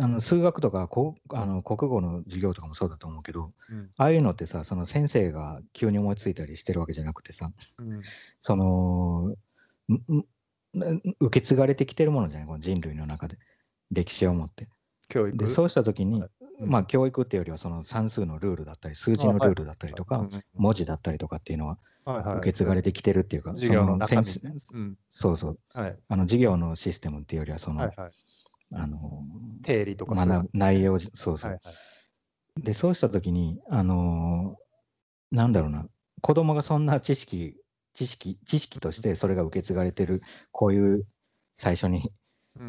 [0.00, 3.90] あの数学とかこあの国語の授業とかもそうだと思うけど、うん。
[3.98, 8.02] ああいうのってさ、その先生が急に思いついたりしてるわけじゃなくてさ、うん。
[8.40, 9.34] その、
[11.20, 13.38] 受け継がれてきてるものじゃない、この人類の中で、
[13.90, 14.68] 歴史を持って。
[15.08, 15.36] 教育？
[15.36, 21.78] で、そうしたときに、はいうんまあ、教育っていうよりは、その算数のルールだったり、数字のルールだったりとか、文字だったりとかっていうのは、
[22.34, 24.32] 受け継がれてきてるっていうか、授業のそ中身。
[24.72, 24.98] うん。
[25.10, 26.00] そうそう、はい。
[26.08, 28.14] あの授業のシステムっていうよりは、その、はいはい。
[28.72, 29.24] あの、
[29.62, 30.14] 定理とか
[30.52, 31.52] 内容、そうそう。
[31.52, 31.78] はいはい。
[32.56, 34.68] で、そうしたときに、あのー
[35.32, 35.88] なんだろうな、
[36.22, 37.56] 子供がそんな知識、
[37.94, 41.06] 知識、知識としてそれが受け継がれてる、こういう
[41.56, 42.14] 最初にうん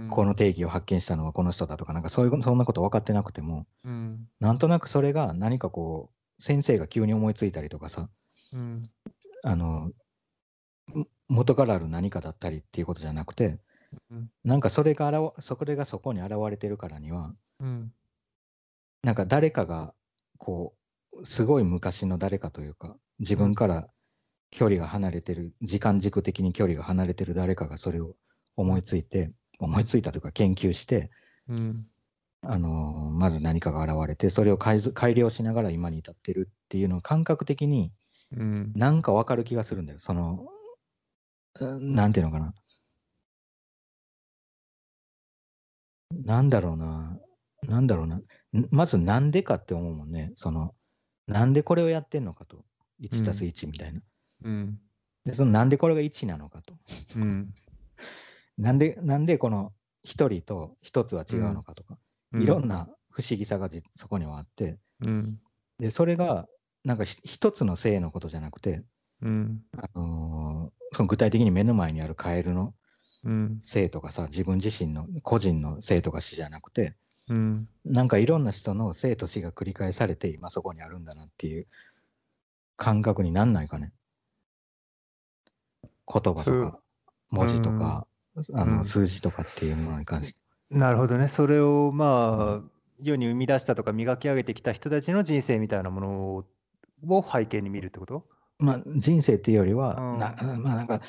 [0.09, 4.27] この定義を発見したのはこの人だとか、なんかそういう、そんなこと分かってなくても、うん。
[4.39, 8.09] なんとなくそれが何かこう、先生が急に思いついたりとかさ、
[8.51, 8.83] うん。
[9.43, 13.59] あの、ん元からある何かだったりっていうことじゃなくて、
[14.09, 14.31] うん。
[14.43, 17.93] なんかそれがあそれがそこに現れてるからには、うん。
[19.03, 19.93] なんか誰かが、
[20.37, 20.75] こ
[21.13, 23.89] う、すごい昔の誰かというか、自分から
[24.51, 28.15] 距離が離れてる、時間軸的に距離が離れてる誰かがそれを
[28.55, 31.11] 思いついて、思いついたというか研究して、
[31.47, 31.87] うん。
[32.41, 34.81] あのーまず何かが現れて、それを改
[35.17, 37.91] 良しながら今に至ってるっていうのを感覚的に
[38.31, 38.71] うん。
[38.75, 39.99] なんかわかる気がするんだよ。
[39.99, 40.47] その、
[41.59, 42.53] うんなんていうのかな。
[46.11, 47.19] なんだろうな。
[47.63, 48.17] なんだろうな。
[48.17, 48.23] ん
[48.71, 50.33] まずなんでかって思うもんね。
[50.37, 50.75] その、
[51.27, 52.63] なんでこれをやってんのかと。
[53.01, 54.01] 1たす1みたいな。
[54.43, 54.79] うん。
[55.25, 56.73] で、そのなんでこれが1なのかと。
[57.15, 57.53] うん。
[58.59, 59.73] なんで、なんでこの
[60.05, 61.97] 1人と1つは違うのかとか。
[62.33, 64.77] いろんな不思議さがじそこにはあって。
[65.01, 65.39] うん。
[65.79, 66.47] で、それが、
[66.83, 68.83] なんかひ一つの性のことじゃなくて、
[69.21, 69.63] うん。
[69.77, 72.73] あのーその具体的に目の前にあるカエルの
[73.23, 73.59] うん。
[73.61, 76.95] 性とかさ、自分自身の個人の性とか死じゃなくて、
[77.27, 77.69] うん。
[77.85, 81.67] なんかいろんな人の生と死が繰り返されて、今そこにあるんだなっていう
[82.75, 83.93] 感覚になんないかね。
[85.83, 86.79] 言葉とか、
[87.29, 88.07] 文字とか、
[88.53, 90.39] あうんの数字とかっていうものに関して。
[90.71, 91.27] なるほどね。
[91.27, 92.69] それをまあ、
[93.01, 96.45] 世に生み出したとか磨き上げてきた人たちの人生みたいなものを
[97.07, 98.27] を背景に見るってこと？
[98.59, 101.01] まあ、人生っていうよりは、うんなまあなんか、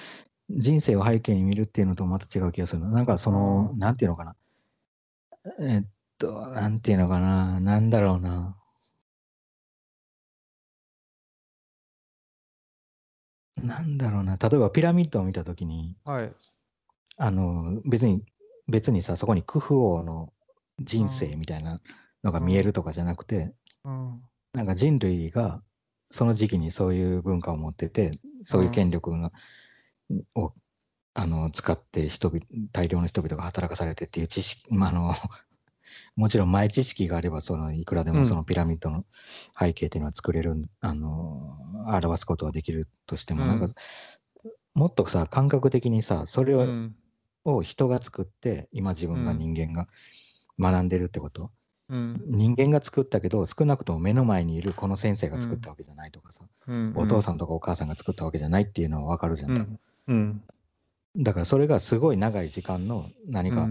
[0.50, 2.88] 人生を背景に見るっていうのとまた違う気がするな。
[2.90, 4.36] なんかその、うんなんていうのかな。
[5.60, 5.84] えっ
[6.18, 7.60] と、なんていうのかな。
[7.60, 8.56] なんだろうな。
[13.56, 14.36] なんだろうな。
[14.36, 16.32] 例えばピラミッドを見たときに、はい。
[17.20, 18.24] あの、別に、
[18.66, 20.32] 別にさ、そこにクフ王の
[20.80, 21.82] 人生みたいな
[22.24, 23.52] のが見えるとかじゃなくて、
[23.84, 24.22] うん。
[24.54, 25.62] なんか人類が
[26.10, 29.32] その時期にそういう文化を持ってて、そういう権力が、
[30.34, 30.54] を
[31.12, 32.40] あの使って人々、
[32.72, 35.12] 大量の人々が働かされてっていう知識、まあ、あの、
[36.16, 39.04] もちろん前知識があれば、そのいくらでうんもそのピラミッドの
[39.58, 43.74] 背景っていうのは作れる、あの、表すことはできるとしても、うんなんか、
[44.72, 46.96] もっとさ、感覚的にさ、それを,、うん。
[47.44, 49.88] を人が作って、今自分がうん人間が
[50.58, 51.50] 学んでるってこと、
[51.88, 52.22] うん。
[52.26, 56.92] 人間が作ったけど、少なくとも目の前にいるこの先生が作ったわけじゃないとかさ、うん。
[56.96, 59.56] お父さんとかお母さんが作ったわけじゃないっていうのはわかるじゃん。
[59.56, 60.42] 多分うん。
[61.16, 61.24] うん。
[61.24, 63.68] だからそれがすごい長い時間の何か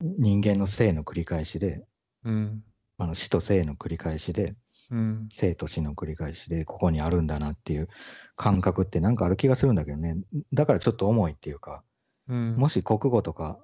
[0.00, 1.84] 人間の性の繰り返しで、
[2.24, 2.62] うん。
[2.98, 4.54] あの死と生の繰り返しで、
[4.90, 5.28] うん。
[5.32, 7.88] 生と死の繰り返しで、ここにあるんだなっていう
[8.36, 10.16] 感覚ってなんかある気がするんだけどね。
[10.52, 11.82] だからちょっと重いっていうか、
[12.28, 12.56] うん。
[12.56, 13.58] もし国語とか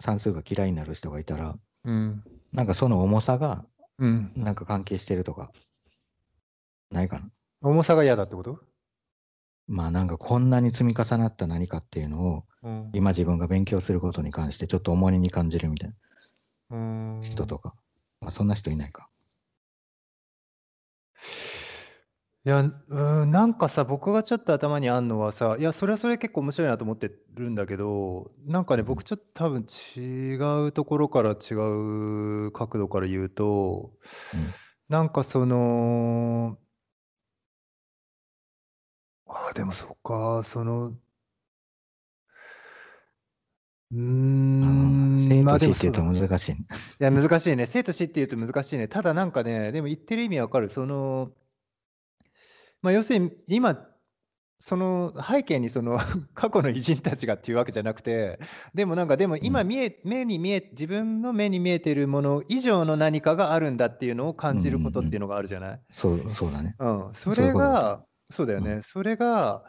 [0.00, 2.22] 算数が嫌いになる人がいたら、うん。
[2.52, 3.64] なんかその重さが
[3.98, 4.32] うん。
[4.36, 5.50] なんか関係してるとか、
[6.90, 7.30] ないかな？
[7.62, 8.60] 重さが嫌だってこと？
[9.66, 12.90] まあなんかこんなに積み重なった何かっていうのをうん。
[12.92, 15.94] 今自分が勉強することに関してちょっと重荷に感じるみたい
[16.70, 17.74] うんな人とか。
[18.20, 19.08] まあそんな人いないか。
[22.46, 29.62] いや、うん、なんかさ、僕がちょっと頭にあんのはさ、いや、それはそれ結構面白いなと思ってるんだけど、なんかね、うん僕ちょっと多分
[29.96, 33.92] 違うところから違う角度から言うと、
[34.34, 34.54] うん
[34.88, 36.58] なんかその、
[39.26, 40.98] ああ、でもそっか、その、
[43.90, 45.92] うんん、生まあでと死って言う。
[45.92, 46.66] と難しいね。
[47.00, 47.66] いや、難しいね。
[47.66, 48.88] 生と死って言うと難しいね。
[48.88, 50.70] ただなんかね、でも言ってる意味わかる。
[50.70, 51.32] その、
[52.84, 53.88] まあ要するに今、
[54.60, 55.98] その背景にその
[56.34, 58.40] 過去の偉人たちがっていうわけじゃなくて、
[58.74, 59.54] でもなんかでもうん。
[59.54, 64.60] 今見え、目に見え、自分の目に見えているもの以上の何かがあるんだっていうのをう感。
[64.60, 65.80] じることっていうんのがあるじゃない？
[65.90, 66.76] そう、そうだね。
[66.80, 67.14] うん。
[67.14, 67.54] それ。
[67.54, 68.74] が、そうだようん。
[68.74, 68.82] ね。
[68.82, 69.64] それが、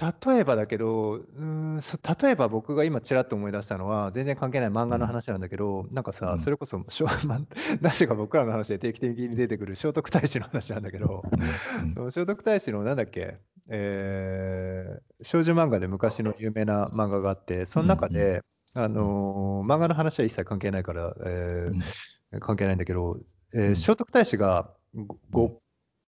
[0.00, 1.42] 例えばだけど、うー
[1.78, 4.96] ん、そ例えば僕が今ちらっと思い出したのは、全然関係ない漫うん。
[4.96, 6.50] 画の話なんだけど、なんかうさ、そん。
[6.50, 7.40] れこそ、しょま、
[7.80, 11.62] なぜか僕らの話で定期的に出てくる聖徳太子の話なんだけど、うん。
[11.76, 11.96] うん。
[11.96, 13.38] その聖徳太子のなんだっけ、
[13.70, 17.90] えー少女漫画で昔の有名な漫画があって、そのうん。
[17.90, 17.98] うん。
[17.98, 18.42] 中で、
[18.74, 19.16] あうん。
[19.16, 21.28] のー漫画の話は一切関係ないから、え
[21.66, 21.92] うん。
[22.34, 23.18] ー関係ないんだけど、
[23.54, 23.72] えうん。
[23.72, 25.54] ー聖徳太子がご、うん。
[25.54, 25.60] ご、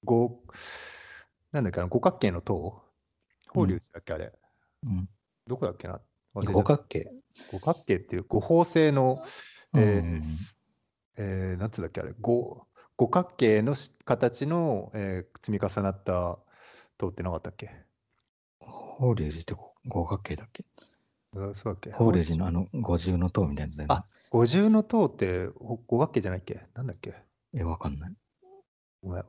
[0.04, 0.42] ご
[1.52, 2.82] なんだっけな、五角形の塔
[3.56, 3.80] 法隆うん。
[3.80, 4.32] 寺だっけあれ。
[4.84, 5.08] うん。
[5.46, 6.00] どこだっけな？
[6.34, 6.62] 五。
[6.62, 7.10] 角形。
[7.52, 9.24] 五角形っていう五方星の、
[9.72, 9.82] うん。
[9.82, 10.22] うえーん。
[10.22, 10.58] す
[11.16, 12.66] えーなんつうんだっけあれ、五
[12.96, 16.38] 五角形のし形の、えー積み重なった
[16.98, 17.70] 塔ってなかったっけ？
[18.60, 20.64] 法隆寺って五五角形だっけ？
[21.36, 21.90] あそうだっけ？
[21.92, 23.94] 法法隆隆寺のあの五重の塔みたいなやつだよね。
[23.94, 26.66] あ、五重の塔ってほ五角形じゃないっけ？
[26.74, 27.14] なんだっけ？
[27.54, 28.14] え、わかんない。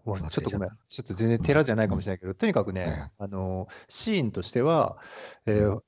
[0.06, 1.48] ごめん、ちょっとごめんちょっと全然うん。
[1.48, 1.98] 寺じゃないかうん。
[1.98, 3.12] もしれないけど、とにかくね、い。
[3.18, 5.00] あの、シーンとしては、
[5.46, 5.78] えうん。
[5.78, 5.84] ー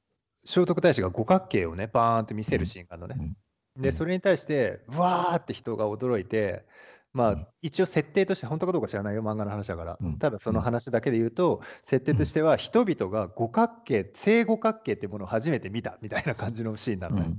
[0.46, 2.66] 聖徳太子が五角形をね、バーンって見せるうん。
[2.66, 3.20] シーンがあるのね。
[3.20, 3.38] うん。
[3.78, 3.94] うで、ん。
[3.94, 6.66] それに対して、うわーって人が驚いて、
[7.14, 7.46] まあ、うん。
[7.62, 10.00] 一応設定として、本当かどうか知らないよ、漫画の話だから。
[10.00, 10.20] うん。
[10.20, 10.62] ただ、そうのん。
[10.62, 12.20] 話だけで言うと、設定うん。
[12.20, 17.32] としては、人々が五角形、正五角形っていうものを初めて見たみたいな感じのシーンなのね。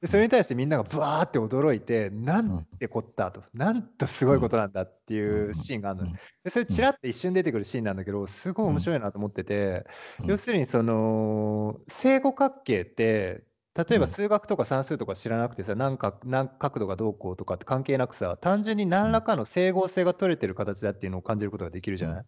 [0.00, 2.66] で、それに対してみんながブワーって驚いて、なうんん。
[2.78, 4.34] てこったと、なんとすうん。
[4.34, 5.34] ごいことなんだってうん。
[5.34, 6.12] いうシーンがあるのね。
[6.12, 6.18] うん。
[6.44, 6.78] で、それうん。
[6.78, 8.80] ちらっと一瞬出てくるシーンなんだけど、すごい面うん。
[8.80, 9.86] 白いなと思ってて、
[10.18, 10.28] うん。
[10.28, 14.14] 要するにその、正五角形って、例えばうん。
[14.14, 19.10] 数学とか算数とか知らなくてさ、何か何角度がどうこうとかって関係なくさ、単純にうん。
[19.10, 22.06] 何らかの整合性が取れてる形だっていうのを感じることができるじうん。
[22.06, 22.24] ゃない？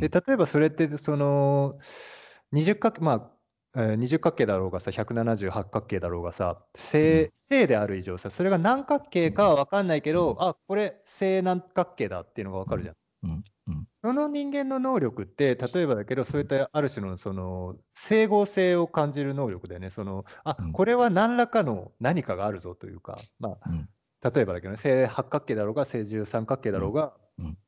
[0.00, 0.10] で、うん。
[0.10, 1.78] 例えばそれって、その、
[2.52, 3.12] 20角、ま
[3.74, 6.64] あ、えー20角形だろうがさ、178角形だろうがさ、
[7.00, 7.26] うん。
[7.26, 10.38] 正、正である以上さ、それが何角形かは分かんないけど、うん。
[10.40, 12.74] あ、これ正何角形だっていうのが分うん。
[12.74, 12.96] かるじゃん。
[13.24, 13.44] うん。
[13.66, 13.88] うん。
[14.02, 19.90] その人間の能力って、例えばだけど、そういったある種のその整合性を感じる能力だよね。
[19.90, 20.74] その、あ、うん。
[20.74, 23.88] これは何らかの何かがあるぞというか、まうん。
[24.22, 26.80] あ、例えばだけどね、正八角形だろうが、正十三角形だう。
[26.80, 27.58] ろうんが、うん。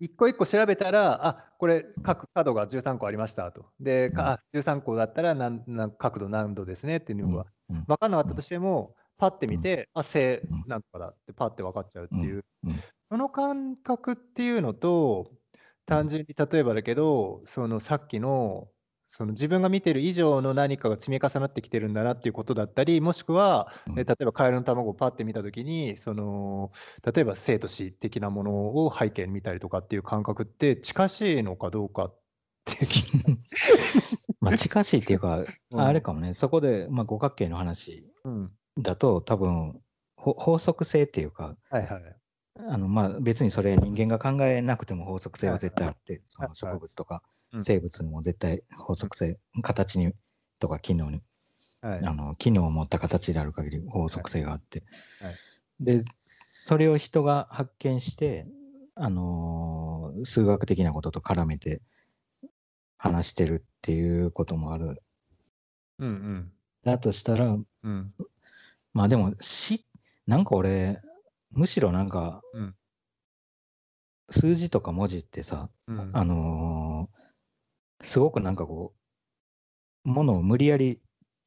[0.00, 2.04] 一個一個調べたら、あ、これうん。
[2.04, 3.72] 各角が13個ありましたと。
[3.80, 4.30] で、うん。
[4.30, 7.30] かあ、13個だったら何、何角度何度ですねっていううん。
[7.30, 7.86] のがうん。
[7.86, 8.42] 分かんなかったとうん。
[8.42, 9.54] しても、パッてうん。
[9.54, 10.64] 見て、あ、正うん。
[10.66, 12.26] なんとかだってパッて分かっちゃうってうん。
[12.26, 12.84] いう、うん。
[13.14, 15.38] その感覚っていうのと、うん。
[15.86, 18.66] 単純に例えばだけど、そのさっきの、
[19.06, 24.00] その自分が見てる以上の何かが積み重なってきてるんだなっていうことだったり、もしくは、うん。
[24.00, 26.72] え例えばカエルの卵をパッて見たときに、その、
[27.04, 32.18] 例えば生と死的なものを背景に見たりとかっていう感覚って近しいのかどうかっ
[32.64, 33.38] て気に
[34.42, 35.80] まあ、近しいっていうか、うん。
[35.80, 38.50] あれかもね、そこで、まあ、五角形の話うん。
[38.76, 39.80] だと、多分、
[40.16, 42.23] ほ法則性っていうか、はいはい。
[42.56, 46.54] あの、まあ、別にそれ人間が考えなくても法則性ははい絶対あって、その。
[46.54, 47.62] 植物とかうん。
[47.62, 50.12] 生物にも絶対法則性、形に
[50.60, 51.22] とか機能に、
[51.80, 52.06] はい。
[52.06, 54.08] あの、機能を持った形である限り法はい。
[54.10, 54.84] 則性があって、
[55.20, 55.38] はい。
[55.80, 58.46] で、それを人が発見して、
[58.94, 61.82] あのー数学的なことと絡めて
[62.98, 65.02] 話してるっていうこともある。
[65.98, 66.52] うんうん。
[66.84, 68.14] だとしたら、うん。
[68.92, 69.86] まあでも、し、
[70.26, 71.00] なんか俺、
[71.54, 72.74] むしろなんか、うん。
[74.30, 76.10] 数字とか文字ってさ、うん。
[76.12, 77.24] あのー
[78.02, 78.92] すごくなんかこ
[80.04, 81.00] う、ものを無理やり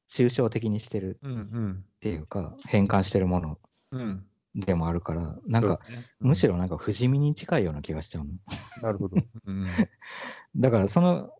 [0.10, 1.84] 抽象的にしてるうんうん。
[1.88, 3.60] っていうか、変換してるもの
[3.92, 4.26] うん。
[4.56, 6.06] でもあるから、なんか、そうだね。
[6.22, 6.28] うん。
[6.30, 8.32] むしろなんか不死身に近いような気がしちゃうの。
[8.82, 9.18] なるほど。
[9.46, 9.66] うん。
[10.56, 11.32] だからその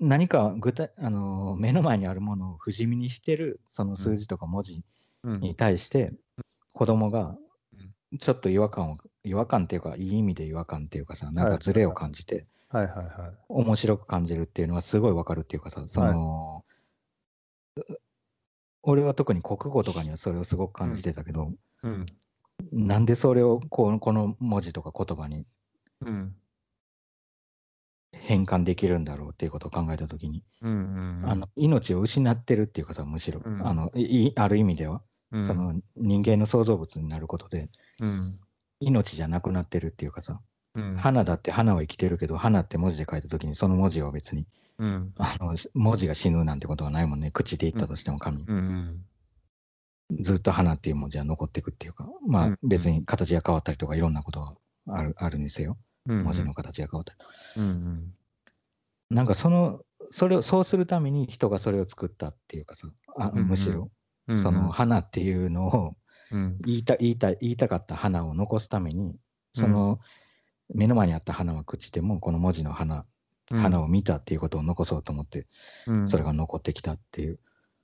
[0.00, 3.96] 何か具体、あのー目の前にあるものを不死身にしてるそのうん。
[3.96, 4.84] 数字とか文字
[5.22, 5.40] うん。
[5.40, 6.12] に対して
[6.72, 7.43] 子供がうん
[8.20, 13.32] ちょっと違和感を違和感っていうかいい意味で違和感っていうかさなんはいかズレを感じてはいはいはい。
[13.48, 16.12] 面白く感じるっていうのはすごいわかるっていうかさそはい。
[16.12, 16.64] の
[18.82, 21.02] 俺は特に国語とかにはそれをすごく感じうん。
[21.02, 21.52] てたけど
[21.82, 22.06] うん。
[22.72, 25.44] なんでそれをこうこの文字とか言葉に
[26.02, 26.34] うん。
[28.12, 35.00] 変換できるんだろうっていうことを考えたときにうんうんあの命を失ってるっていうかさむしろうんあのいいある意味では、うん。
[35.42, 37.68] その人間の創造物になることで
[38.00, 38.40] うん。
[38.80, 40.40] 命じゃなくなってるっていうかさ
[40.74, 40.96] うん。
[40.96, 44.46] 花だって花は生きてるけど、花って文字で書いたときに、その文字は別に、
[44.78, 45.14] うん。
[45.16, 47.30] あの文字が死ぬなんてことはないもんね。
[47.30, 48.44] 口で言ったとしても紙。
[50.20, 54.54] ずっと花っていう文字は残っていくっていうか、まうんあ別に形が変わったりとかいろんなことは
[54.88, 55.78] あるあるにせよ。
[56.06, 56.22] うん。
[56.24, 57.62] 文字の形が変わったり。
[57.62, 58.12] うん。
[59.10, 59.80] なんかその、
[60.10, 63.90] それを、そうするために人がそれを作ったっていうかさ、あむしろ、
[64.28, 64.42] うん。
[64.42, 65.96] その花っていうのを
[66.30, 66.58] うん。
[66.64, 69.16] 言いた言いた言いたかった花を残すために、
[69.52, 70.00] その
[70.72, 73.04] 目の前にあった花は朽ちても、この文字の花、
[73.50, 75.46] 花を見たっていうことを残そうと思って、
[75.86, 77.38] うん、それが残ってきたっていう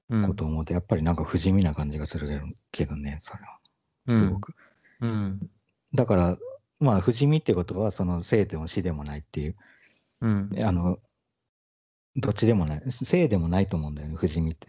[0.09, 4.19] うんことを思って、やっぱりなんか不死身な感じがするけどね、それは。
[4.19, 4.55] すごく。
[5.01, 5.51] うん。
[5.95, 6.39] だから、
[6.81, 9.57] まあ、不死身ってことは、その生でも死でもないっていう、
[10.23, 10.51] うん。
[10.63, 10.99] あの、
[12.17, 14.67] どっちでもない、生でもないと思うんだよね、不死身って。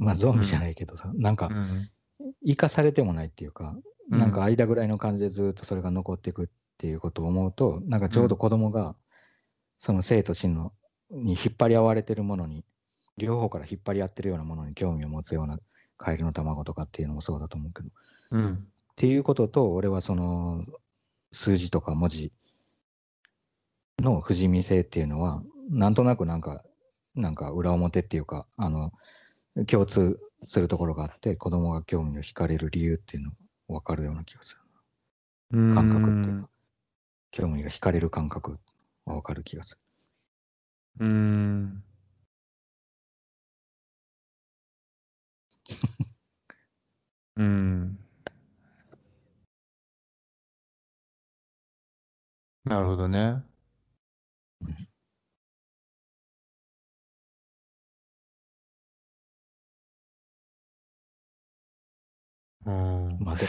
[0.00, 1.90] まあ、ゾンビじゃないけどさ、なんかう、ん。
[2.44, 3.74] 生かされてもないっていうか、
[4.10, 6.48] うんなんか間ぐらいの感じでずっとそれが残っていくっ
[6.78, 8.96] ていうことを思うと、なんかちょうど子供が、
[9.78, 10.72] その生と死の
[11.12, 12.64] に引っ張り合われてるものに、
[13.18, 15.60] 両方から引っ張り合ってるようなものに興味を持つような
[15.96, 17.90] カエルの卵とかっていうのもそうだと思うけど、っ
[18.32, 18.66] うん。
[18.96, 20.64] ていうことと、俺はその
[21.30, 22.32] 数字とか文字
[24.00, 26.64] の不死身性っていうのは、なんとなくなんか、
[27.14, 28.92] なんか裏表っていうか、あの、
[29.68, 33.36] 共通するところがあって、子供が興味を惹かれる理由っていうのが
[33.68, 34.60] 分かるような気がする。
[35.70, 36.50] 感覚っていうか、
[37.32, 38.58] 興味が惹かれる感覚
[39.06, 39.78] は分かる気がする。
[40.98, 41.82] うーん。
[47.36, 47.98] うん。
[52.64, 53.49] なるほどね。
[62.70, 63.18] うん。
[63.20, 63.46] まあで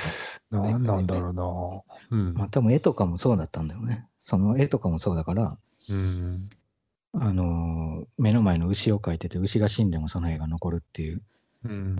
[0.51, 2.17] も、なんなんだろうな。
[2.17, 2.33] うん。
[2.33, 4.07] まあ多分絵とかもそうだったんだよね。
[4.19, 5.57] その絵とかもそうだから、
[5.89, 6.49] うん。
[7.13, 11.21] あのー目の前の牛を描いてて、牛が死んでもその絵が残るっていう
[11.63, 11.95] うん。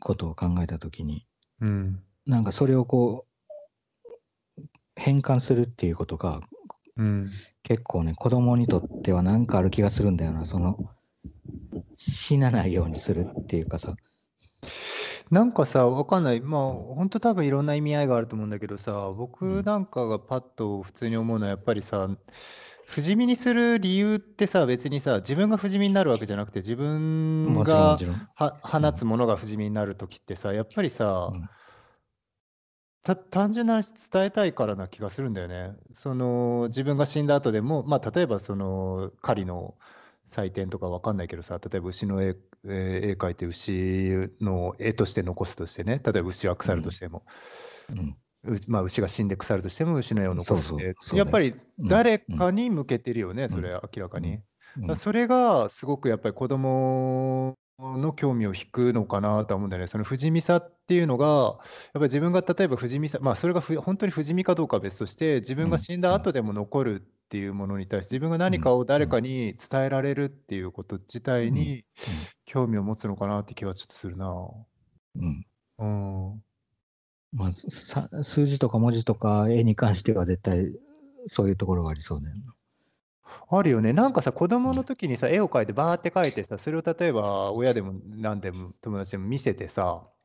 [0.00, 1.26] ことを考えたときに、
[1.60, 2.02] うん。
[2.26, 3.26] なんかそれをこ
[4.06, 4.62] う、
[4.96, 6.40] 変換するっていうことが、
[6.96, 7.30] うん。
[7.62, 10.44] 結構ね、子供にとってはなんかある気がするんだよな。
[10.44, 10.78] その、
[11.96, 13.94] 死なないようにするっていうかさ、
[15.30, 16.40] なんかさ、わかんない。
[16.40, 19.10] まあ、本当多分いろんな意味合いがあると思うんだけどさ、
[19.44, 22.08] う僕んなんかがパッと普通に思うのはやっぱりさ、
[22.86, 28.30] 不死身にする理由ってさ、別にさ、自分が不死身になるわけじゃなくて、自分もちろんもがちろん。
[28.34, 31.50] は放つものが不死身になるときってさ、やっぱりさ、うん
[33.02, 35.74] た単純な話伝えたいからな気がするんだよね。
[35.94, 39.78] その自分が死んだ後でも、まあ、例えばその狩りの
[40.24, 43.72] 祭典とかわかんないけどさ、例えば牛の絵、えー絵描いて牛
[44.40, 47.24] の絵として残すとしてね、例えば牛は腐るとしても、
[47.88, 48.16] うん。
[48.44, 51.88] うまあ、牛が死んで腐るとしても牛の絵を残すって、やっぱりうん。
[51.88, 53.48] 誰かに向けてるよね、ん。
[53.48, 54.36] それ明らかに。
[54.36, 54.40] うん。
[54.40, 54.42] だか
[54.86, 59.86] らそれがすごくやっぱり子供の興味を引くのかなとは思うんだよね。
[59.88, 61.60] その不死身さっていうのが、やっ
[61.94, 71.84] ぱり自分が例えば不死身さ、まあそれがふ本当に不死身かどうかは別として、自分が死んだ後でも残るっていうものに対して、自分が何かを誰かに伝えられるっていうこと自体に
[72.44, 74.26] 興味を持つのかなって気はちょっとするな。
[75.14, 75.46] うん
[75.78, 75.84] う
[76.34, 76.42] ん。
[77.32, 80.72] まあ、さ数字とか文字とか絵に関しては絶対
[81.28, 82.42] そういうところがありそうだよな。
[83.48, 83.92] あるよね。
[83.92, 90.19] なんかさ、子供の時にさ、絵を描いてバーって描いてさ、それを例えば親でも何でも友達でも見せてさ、うん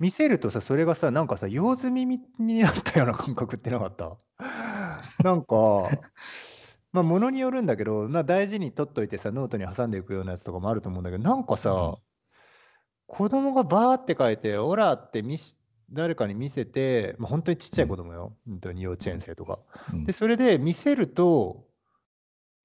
[0.00, 4.16] 見せるとさ、それがさ、なんかさ、用済みみになったような感覚ってなかった？
[5.24, 6.04] なんか、
[6.92, 11.94] まあ、ものによるんだけど、まあ、大事に取っといてさ、ノートに挟んでいくようなやつとかもあると思うんだけど、なんかさ、うん。
[13.06, 15.56] 子供がバーって書いて、オラって見し
[15.90, 19.60] 誰かに見せて、まあ、本当にちっちゃい子供よ、本当に幼稚園生とか。
[19.92, 20.04] うん。
[20.04, 21.67] で、それで見せると、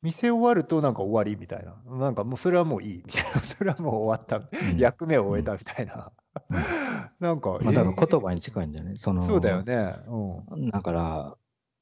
[0.03, 1.97] 見せ終わるとなんか終わりみたいな。
[1.97, 3.29] なんかもうそれはもういいみたいな。
[3.41, 4.37] それはもう終わった。
[4.37, 5.95] うん役目を終えたみたいな。
[5.95, 6.23] うん
[7.19, 9.95] なんか、まあ、言葉に近いんじゃないそのそうだよね。
[10.07, 10.69] うん。
[10.71, 11.37] だから、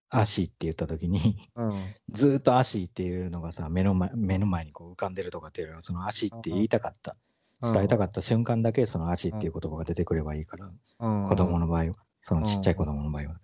[0.09, 1.72] 足って言った時に、うん。
[2.11, 7.17] ずーっと足っていうのがさ、目の前目の前にこう浮かんでるとかっていうよりは、その足って言いたかった、うん
[7.63, 11.30] 伝えたかった瞬間だけその足っていう言葉が出てくればいいから、うん。
[11.30, 11.93] 子供の場合は、
[12.24, 13.39] そのちっちゃい子供の場合は。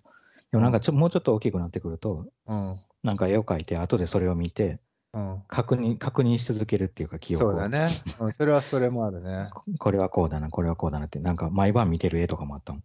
[0.49, 2.79] でもなんかちょもうちょっと大きくなってくると、うん。
[3.03, 4.79] なんか絵を描いて、後でそれを見て、
[5.13, 5.43] うん。
[5.47, 7.49] 確認、確認し続けるっていうか、記憶を。
[7.51, 7.87] そうだね。
[8.19, 9.49] うん、それはそれもあるね。
[9.53, 12.83] ここれはこうだな、これはこうだなって、なんか毎晩見てる絵とかもあったもん。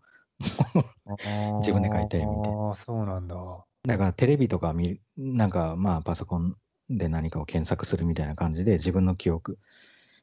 [1.60, 3.64] 自分で描いた絵見てああ、そうなんだ。
[3.84, 6.56] だからテレビとか見る、なんかまあパソコン
[6.88, 9.58] で何かを検索するみたいな感じで自分の記憶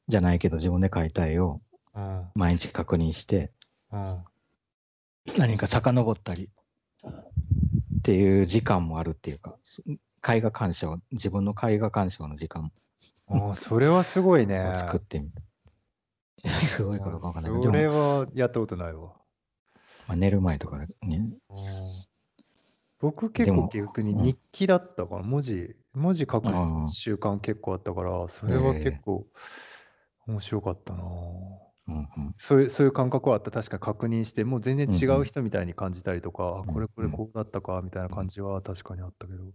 [0.07, 1.61] じゃないけど自分で描いた絵を
[1.93, 2.27] うん。
[2.35, 3.51] 毎日確認して
[3.91, 4.23] うん。
[5.37, 6.49] 何か遡ったり
[7.99, 9.83] っていう時間もあるっていうか、す
[10.27, 12.71] 絵画鑑賞、自分の絵画鑑賞の時間
[13.29, 14.59] ああ、それはすごいね。
[14.59, 15.31] を作ってみる。
[16.43, 19.13] いや、すごいかどうかわかんないそれはやったことないわ。
[20.07, 20.87] まあ、寝る前とかね、
[22.99, 26.47] 僕結構逆にうん日記だったから、文字、文字書く
[26.89, 29.27] 習慣結構あったから、それは結構
[30.27, 31.03] 面白かったな。
[31.89, 33.51] うんうん、そういうそういう感覚はあった。
[33.51, 39.51] 確かに確認して、もう全然違うんううん人みたいに感じたりとか、あうんこれこれこうだったかみたいな感じは確かにあったけど。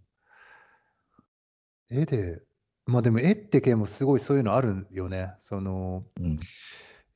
[1.91, 2.43] 絵で、
[2.87, 5.35] まあでも絵って系もすごいそういうのあるよね。
[5.39, 6.41] その、うん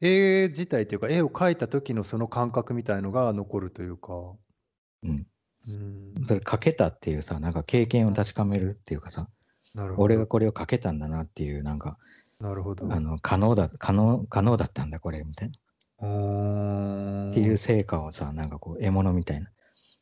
[0.01, 4.13] 絵自体っていうか、絵を描いた時のその感覚みたいのが残るというか。
[5.03, 5.27] うん。
[5.67, 9.29] うん、それ書けたっていうさ、なんか経験を確かめるっていうかさ、
[9.75, 10.03] なるほど。
[10.05, 11.99] 俺がこれを書けたんだなっていう、なんか、
[12.41, 12.87] なるほど。
[12.95, 15.55] あの可能だ、可能、可能だったんだ、これ、みたいな。
[15.55, 19.51] っていう成果をさ、なんかこう、獲物みたいな。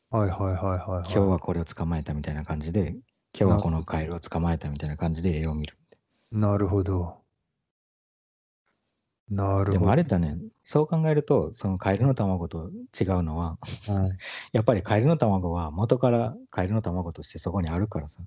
[0.09, 1.03] はいはいはいはい、はい。
[1.03, 3.01] 今日はこれを捕まえたみたいな感じで、今
[3.33, 5.77] 日はこのカエルを捕まえたみたいな感じで絵を見る。
[6.31, 7.25] なるほど。
[9.29, 9.71] なるほど。
[9.71, 13.57] でもあれだね、そう考えると、そのカエルの卵と違うのは、
[14.53, 18.23] やっぱりカエルの卵は元からカエルの卵としてそこにあるからさ。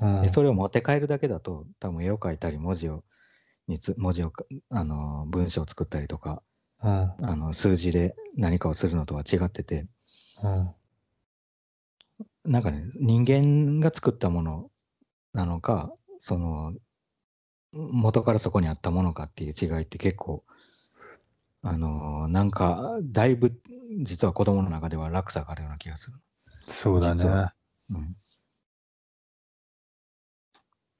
[0.00, 0.16] うん。
[0.18, 3.04] うんで、それを持って帰るだけだと、多分絵を描いたり文字を、
[3.68, 6.42] につ文字をか、あの、文章を作ったりとか、
[6.82, 6.90] うん。
[7.22, 9.86] あの、数字で何かをするのとは違ってて、
[10.42, 10.74] うん。
[12.44, 14.70] なんかね、人間が作ったもの
[15.34, 16.74] なのか、その、
[17.72, 20.44] 元からそこにあったものかっていう違いって結構、
[21.62, 23.52] あのーなんか、だいぶ、
[24.02, 26.16] 実は子供の中では落差があるような気がする。
[26.68, 27.24] そうだね。
[27.90, 28.16] うん。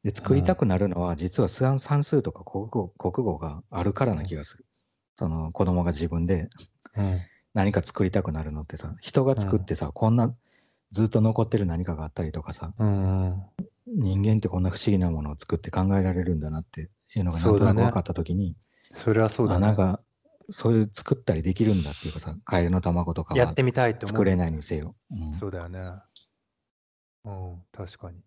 [0.09, 4.65] で、作りたくなるのは、実は算算数とか国語国語があるからな気がする。
[5.19, 6.49] その子供が自分で
[6.97, 7.21] うん。
[7.53, 10.35] 何か作りたくなるのってさ、人が作ってさ、こんな
[10.93, 13.43] ずっと残ってる何かがあったりとかさ、うん。
[13.87, 18.57] 人間ってこんな不思議なものを作って考えられるんだなっていうのがなんとなく分かったときに、
[18.95, 19.77] それはそうだね。
[20.51, 24.17] そういう作ったりできるんだっていうかさ、カエルの卵とかはやってみたいって思う。
[24.17, 24.95] 作れないにせよ。
[25.11, 25.81] うんそうだよね。
[27.25, 28.23] うん、確かに。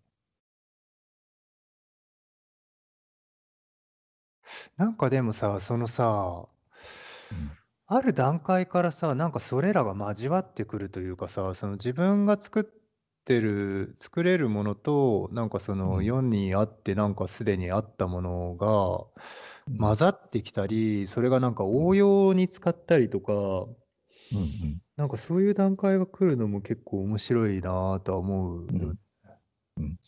[4.76, 6.48] なんかでもさ、そのさ、
[7.30, 7.56] うん。
[7.86, 12.64] ある段階からさ、なんかそれらが交わってくるというかさ、その自分が作っ
[13.24, 16.02] てる、作れるものと、なんかそのうん。
[16.02, 19.22] 世にあって、なんかすでにあったものが
[19.78, 23.32] 混ざってきたり、それがなんか応用に使ったりとか、
[24.32, 24.82] うんうん。
[24.96, 28.84] なんかそういう段階が来るのも結構面白いなとは思うよね。
[28.84, 28.98] うん。
[29.78, 29.94] うん。
[29.94, 29.98] っ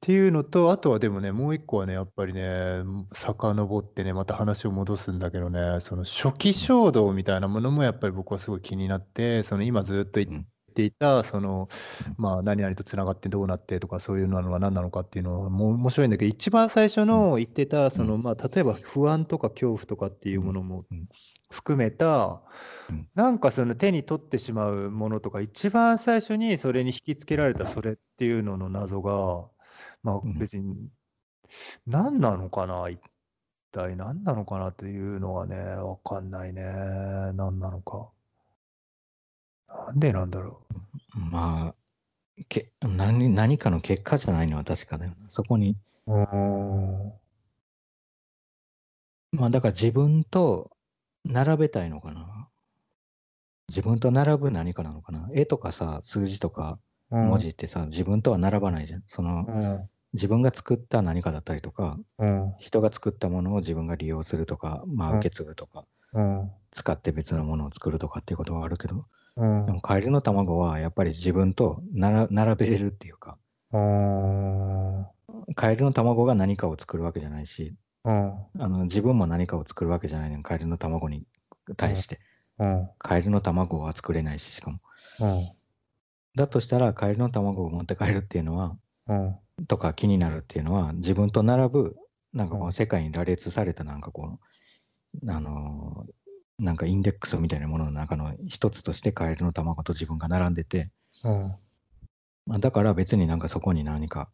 [0.00, 2.82] ていうのと、あとはでもね、もう一個はね、やっぱりね、
[3.12, 10.28] 遡ってね、また話を戻すんだけどね、その初期衝動みたいなものもやっぱり僕はすごい気になって、その今ずっと言
[10.70, 11.68] っていた、その
[12.06, 21.08] うん、まあ何々とつながってどうなってとかそういうのは何なのかっていうのはもう面白いんだけど、一番最初の言ってた、その、まあ例えば不安とか恐怖とかっていうものもうん。
[21.50, 22.42] 含めた
[22.88, 29.48] うん、なんかその手に取ってしまうものとか、一番最初にそれに引きつけられたそれっていうのの謎が、
[30.06, 30.88] まあうん別に
[31.84, 33.00] 何なのかな、一
[33.72, 36.62] 体何なのかなっていうのはね、わかんないね。
[37.34, 38.08] 何なのか。
[39.68, 40.60] なんでなんだろ
[41.14, 41.74] ま
[42.38, 45.26] あけ何、何かの結果じゃないのは確かだよな。
[45.28, 45.76] そこに、
[46.06, 46.12] う。
[46.12, 47.12] うん。
[49.32, 50.70] まあだから自分と
[51.24, 52.48] 並べたいのかな。
[53.68, 55.28] 自分と並ぶ何かなのかな。
[55.32, 56.78] 絵とかさ、数字とか
[57.10, 59.02] 文字ってさ、自分とは並ばないじゃん。
[59.06, 59.90] そのうん。
[60.12, 62.54] 自分が作った何かだったりとか、うん。
[62.58, 66.50] 人が作ったものを自分が利用するとか、まあうん受け継ぐとか、うん。
[66.72, 73.36] 使って別のものを作るとかっていうことはあるけど、うんでもカエルの卵はやっぱり自分となら並べれるっていうか、
[73.72, 75.06] うん。
[75.54, 78.34] カエルの卵が何かを作るわけじゃないし、うん。
[78.58, 81.26] あの自分も何かを作るわけじゃないねんカエルの卵に
[81.76, 82.20] 対して。
[82.58, 82.88] うん。
[82.98, 84.80] カエルの卵は作れないし、しかも。
[85.20, 85.52] うん。
[86.36, 88.76] だとしたら、カエルの卵を持って帰るっていうのは、
[89.08, 89.36] うん。
[89.68, 91.96] とか気になるっていうのは、自分と並ぶ、
[92.32, 94.38] なんかこう世界に羅列されたなんかこ
[95.22, 96.12] う、あのー
[96.58, 100.90] なんかインデックスみたいなものの中の一つとしてカエルの卵と自分が並んでて、
[101.22, 101.56] うん。
[102.46, 104.30] まあ、だから別になんかそこに何か、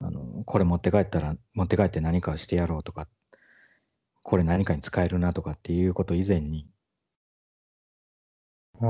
[0.00, 3.08] あのこれ持って帰ったら、持って帰って何かしてやろうとか、
[4.22, 6.68] これ何かに使えるなとかっていうこと以前に、
[8.80, 8.86] うー。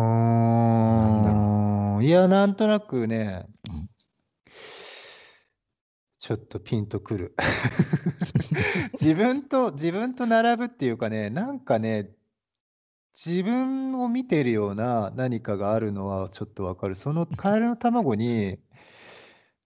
[2.01, 3.56] んいや、なんとなくね、うん
[6.27, 7.37] ちょっとピンとくる。
[9.01, 12.11] 自分と、自分と並ぶっていうかね、なんかね、
[13.15, 16.97] 自分を見てるような何かがあるのはちょっとわかる。
[16.97, 18.59] そのカエルの卵に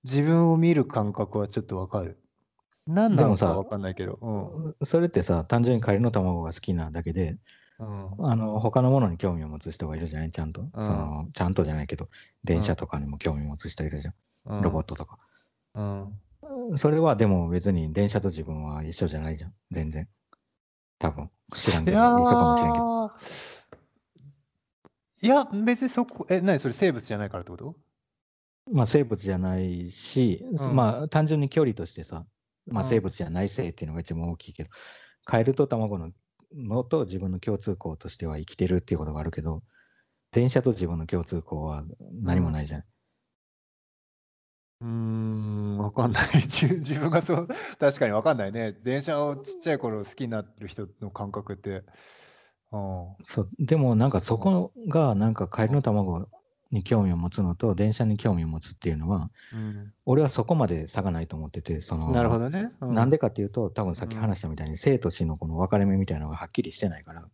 [0.04, 2.20] 自分を見る感覚はちょっとわかる。
[2.86, 4.18] 何なのかわかんないけど。
[4.20, 4.86] うん。
[4.86, 7.38] それってさ、単純にカエルの卵が好きなだけで、
[7.78, 8.30] うん。
[8.30, 10.30] あの他のものに興味を持つ人がいるじゃない？
[10.30, 10.61] ちゃんと。
[10.61, 12.11] うんそのちゃんとじゃないけど、
[12.44, 14.11] 電車とかにも興味を持つ人いるじゃ
[14.54, 15.18] んロボットとか。
[15.74, 16.20] うん。
[16.76, 19.55] それはでも別に電車と自分は一緒じゃないじゃん。
[19.70, 20.09] 全然。
[20.98, 21.30] 多分。
[21.55, 21.96] 知らんけど。
[21.96, 22.84] いや一緒かもしれんけど。
[23.07, 23.51] ー
[25.22, 26.59] いや、別にそこ、え、何？
[26.59, 27.76] それ生物じゃないからってこと？
[28.72, 32.24] まあ生物じゃないし、うんまあ単純に距離としてさ、
[32.66, 34.70] まあうん生物じゃない性っていうのが一番大きいけど、
[35.24, 36.11] カエルと卵の
[36.55, 39.62] のと自分の共通項としては生きてるっていうことがあるけど、
[40.32, 41.84] 電車と自分の共通項は
[42.22, 42.84] 何もないじゃん。
[44.81, 46.28] うーん、わかんない。
[46.47, 48.72] 自自分がそう、確かにわかんないね。
[48.72, 51.85] 電車をちっちゃい頃好きになってる人の感覚って。
[52.72, 53.16] うん。
[53.24, 56.28] そうでもなんかそこがなんかカエルの卵
[56.70, 62.72] に興味を持つのと電車に興味を持つっていうのは、うん、俺はそこまで差がないと思ってて、そのなるほどね。
[62.81, 67.31] うなんでかっていうと、多分さっき話したみたいに、生と死のこの分かれ目みたいなのがはっきりしてないから、うん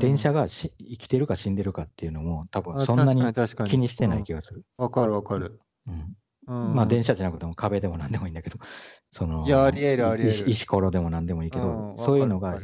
[0.00, 3.22] 電車がし生きてるか死んでるかっていうのも、多分あそんなに
[3.68, 4.64] 気にしてないうん気がする。
[4.78, 5.60] わかるわかる。
[5.86, 6.16] うん
[6.46, 8.58] うんまあ、電車じゃなくても壁でも何でもいいんだけど、
[9.10, 12.60] そのいやありえるありえる石石ころでも何でもいいけど、うんそういうのが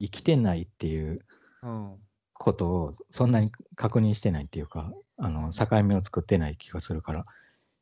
[0.00, 1.24] 生きてないっていう
[1.62, 1.96] うん
[2.34, 7.26] ことをそんなに確認してないっていうか、あの境目を作ってない気がするから、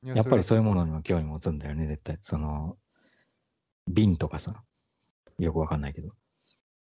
[0.03, 0.91] いやっぱりそういうものに。
[0.91, 2.19] にも興味持つんだよね、絶対。
[2.23, 2.77] その、
[3.89, 4.63] 瓶とかさ、
[5.39, 6.11] よくわかんないけど、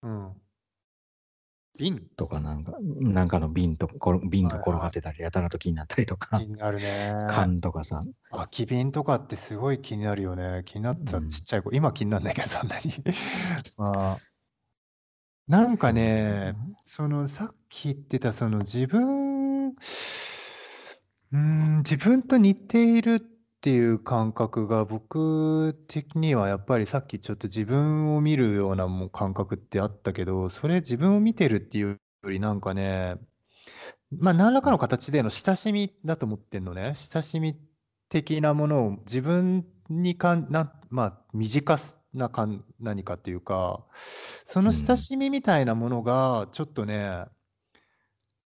[0.02, 0.32] うん。
[1.78, 3.88] 瓶とかなんか、なんかの瓶と
[4.28, 7.26] 瓶が転がってたり、やたらと気になったりとか気、になるね。
[7.30, 10.62] 缶とかさ、空き瓶とかってすごい気になるよね。
[10.66, 12.92] 気になったうんちっちゃい子、今気にならないけど、そんなに。
[13.78, 14.20] まあ、
[15.46, 16.54] なんかね、
[16.84, 33.16] そのさっき言ってたその自分、うーん、自分と似ているっていう感覚が僕的にはやっぱりさっきちょっと自分を見るようなもう感覚ってあったけど、それ自分を見てるっていうよりなんかね、
[34.10, 36.94] まあ何らかの形での親しみだと思ってんのね。
[36.94, 37.56] 親しみ
[38.08, 41.78] 的なものを自分にかんな、まあ身近
[42.14, 43.84] なかん何かっていうか、
[44.46, 47.24] その親しみみたいなものがちょっとね、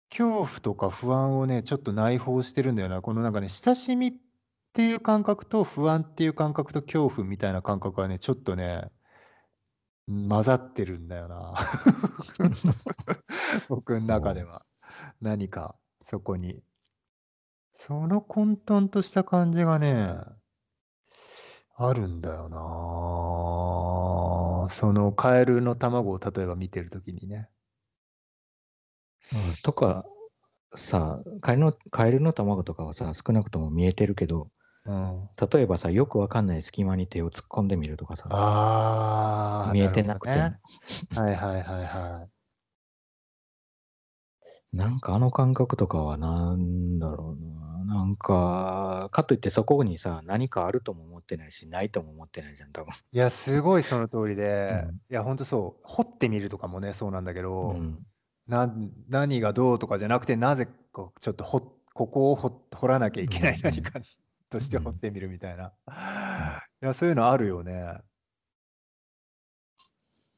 [0.10, 3.02] 恐怖とか不安をね、ちょっと内包してるんだよな。
[3.02, 4.14] このなんかね、親しみ
[4.72, 8.90] っていう感覚と不安っていう感覚と恐怖みたいな感覚はね、ちょっとね、
[10.08, 11.56] 混ざってるんだよな。
[13.68, 14.66] 僕の中では。
[15.20, 16.64] 何かそこに。
[17.74, 20.16] その混沌とした感じがね、
[21.76, 22.58] あるんだよな。
[24.70, 27.50] そのカエルの卵を例えば見てるときにね。
[29.34, 30.06] うんとか、
[30.76, 34.50] さ、カエルのカエルの卵とかはさ、少なくとも見えてるけど、
[34.86, 35.30] うん。
[35.52, 40.60] 例えばさ、よくわかんない隙間に手を突っ込んでみるとかさ、ああ、見えてなくても、るほどね。
[41.10, 42.32] はいはいはいはい。
[44.74, 47.62] なんかあの感覚とかはなんだろうな。
[47.86, 52.92] なんか、かといってそこにさ、何かあるとも思ってないし、ないとも思ってないじゃん、多分。
[53.12, 58.06] いや、すごいその通りで、うんいや、ほんとそう、掘ってみるとかもね、そうなんだけど、うん。
[58.48, 58.74] な
[59.08, 61.62] 何がどうとかじゃなくて、なぜこうちょっと掘
[61.94, 64.00] ここを掘掘らなきゃいけないうん何か
[64.52, 65.74] としてうん掘ってみるみたいな。
[66.84, 67.98] いや、そういうのあるよね。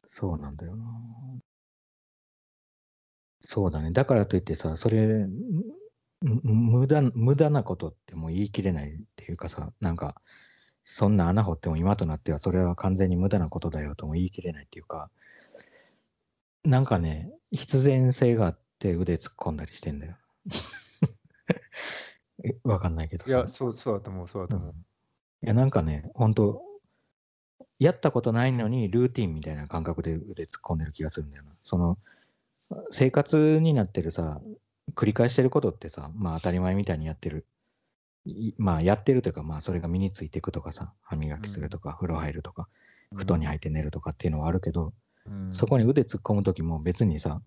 [0.07, 0.85] そうなんだよな。
[3.41, 3.91] そうだね。
[3.91, 5.27] だからといってさ、それ、
[6.21, 10.21] む無駄無駄なことってもう言い切れないっていうかさ、なんか、
[10.85, 15.09] そんな穴掘っても今となってはそれは完全に無駄なことだよとも言い切れないっていうか、
[16.63, 20.17] なんかね、必然性があって腕突っ込んだりしてんだよ。
[22.43, 23.29] えわかんないけどさ。
[23.29, 24.69] いや、そうそうだと思う、そうだと思う。
[24.69, 24.85] うん
[25.43, 26.61] いや、なんかね、本当
[27.77, 31.51] やったことないのにルーティンみたいな感覚で腕突っ込んでる気がするんだよな。
[31.63, 31.97] その、
[32.91, 34.41] 生活になってるさ、
[34.95, 37.45] 繰り返してることってさ、まあ当たり前みたいにやってる。
[38.25, 42.69] いまあやってるというか、まあそれが身についていくとかさ、歯磨きするとか、風呂入るとか、
[43.13, 44.93] 布団に入って寝るとかっていうのはあるけど、
[45.25, 47.41] うんそこに腕突っ込むときも別にさ、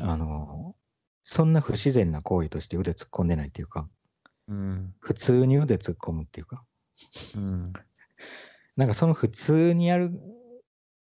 [0.00, 0.65] あの、
[1.28, 3.88] そんな不自然な行為として腕突っ込んでないっていうか、
[4.46, 4.94] うん。
[5.00, 6.62] 普通に腕突っ込むっていうか、
[7.34, 7.72] うん。
[8.76, 10.12] なんかその普通にやる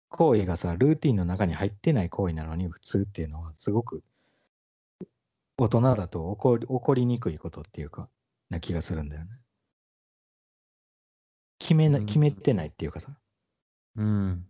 [0.08, 4.02] 行為がさ、ルーティンの中に入ってない行為なのに普通っていうのはすごく
[5.56, 8.08] 大人だと起こり起こりにくいことっていうか、
[8.48, 9.30] な気がするんだよね。
[11.60, 13.16] 決めなうん決めてないっていうかさ、
[13.94, 14.49] うん。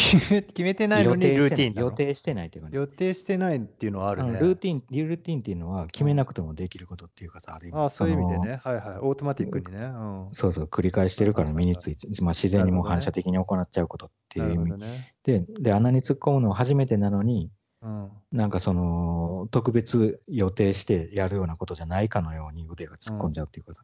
[0.00, 2.76] 決めてないのにルーティン予定してないっていうかね。
[2.76, 4.32] 予定してないっていうのはああるね。
[4.32, 8.60] のルーティン、ルーティンっていうのは決めなくてもできることっていうかさ、あるああ、そういう意味でのね。
[8.64, 8.84] はいはい。
[9.00, 9.84] オートマティックにね。
[9.84, 10.28] うん。
[10.32, 14.84] そうそう、繰り返してるから身について、まあ、自然にもう反射的に行っちゃうことっていう意味。
[15.24, 17.50] で、で、穴に突っ込むのは初めてなのに、
[17.82, 18.10] うん。
[18.32, 23.82] なんかその、特別予定してやるようなことじゃないかのように腕が突っ込んじゃうっていうかさ、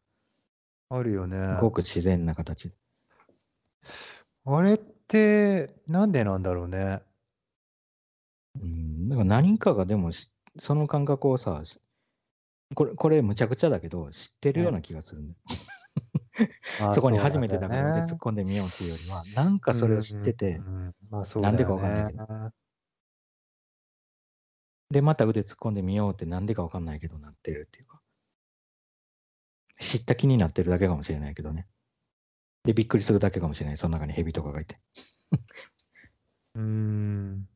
[0.89, 1.59] あるよね。
[1.61, 2.73] ごく自然な形。
[4.45, 4.79] あれ？
[5.07, 7.03] って、なんでなんだろうね。
[8.61, 11.79] うん、だから何かがでもし、その感覚をさ、し
[12.75, 15.39] これ、これむちゃくちゃだけど、知ってるような気がするんだよ。
[16.81, 22.51] あ そこに初めてだから突っ込んでみようっていうよりは、なんかそれを知っててう、んうんうんまあそうなんでかわかんないけね。
[24.91, 28.01] で、また腕突っ込んでみようってなんでかわかんないけどなってるっていうか。
[29.81, 31.67] 知った気になってるだけかもしれないけどね。
[32.67, 33.77] で、びっくりするだけかもしれない。
[33.77, 34.79] その中に蛇とかがいて。
[36.55, 37.49] うーん。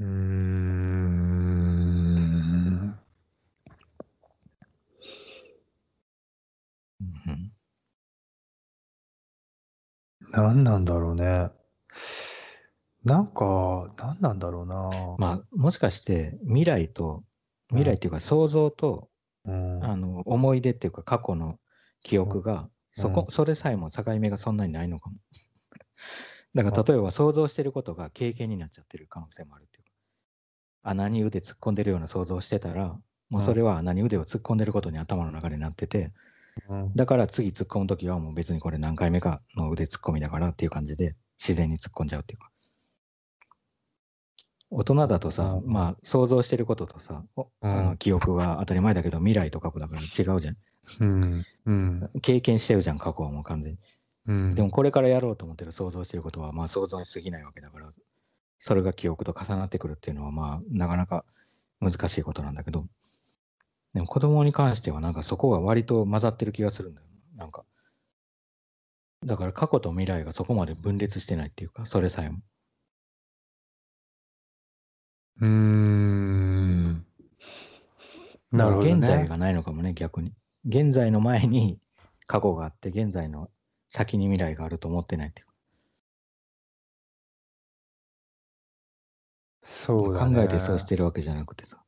[0.00, 0.64] うーん。
[7.00, 7.52] うん
[10.32, 11.50] 何なんだろうね。
[13.04, 14.90] なんか、何なんだろうな。
[15.18, 17.22] まあ、もしかして未来と、
[17.68, 19.10] 未来っていうか想像と、
[19.44, 19.84] うん。
[19.84, 21.58] あの思い出っていうか過去の
[22.04, 25.16] 記憶が、そこうんそれさえも境目がそんなにないのかも。
[26.54, 29.90] だから例えば想像してることが経験になっちゃってる可能性もあるっていうか。
[30.84, 32.96] 穴に腕突っ込んでるような想像をしてたら、
[33.30, 36.12] もうそれは穴に腕を突っ込んでることに頭の中でなってて、
[36.68, 42.50] うんだから次突っ込むときはもう別にこれ何回目かの腕突っ込みだからっていう感じで自然に突っ込んじゃうっていうか。
[44.76, 50.56] 大人だとさ、うんまあ想像してることとさ、うんの記憶が当たり前だけど未来と過去だから違うじゃん。
[51.00, 51.46] うん。
[51.66, 52.10] うん。
[52.20, 53.78] 経験してるじゃん、過去はもう完全に。
[54.26, 54.54] うん。
[54.56, 57.92] でもこれからやろうと思ってる想像してることはまあ想像に過ぎないわけだから、
[58.58, 61.24] それが記憶と重なってくるっていうのはまあなかなか
[61.80, 62.86] 難しいことなんだけど、
[63.94, 67.06] でも子供に関してはなんかそこが割と混ざってる気がするんだよ。
[67.36, 67.64] なんか。
[69.24, 72.40] だから過去と未来がそこまで分裂してないっていうか、それさえも。
[75.40, 77.06] うーん。
[78.52, 78.92] なるほどね。
[78.92, 80.32] 現在がないのかもね、逆に。
[80.66, 81.80] 現在の前に
[82.26, 83.50] 過去があって、現在の
[83.88, 85.52] 先に未来があると思ってないっていうか。
[89.62, 90.36] そうだね。
[90.36, 91.82] 考えてそうしてるわけじゃなくてさ。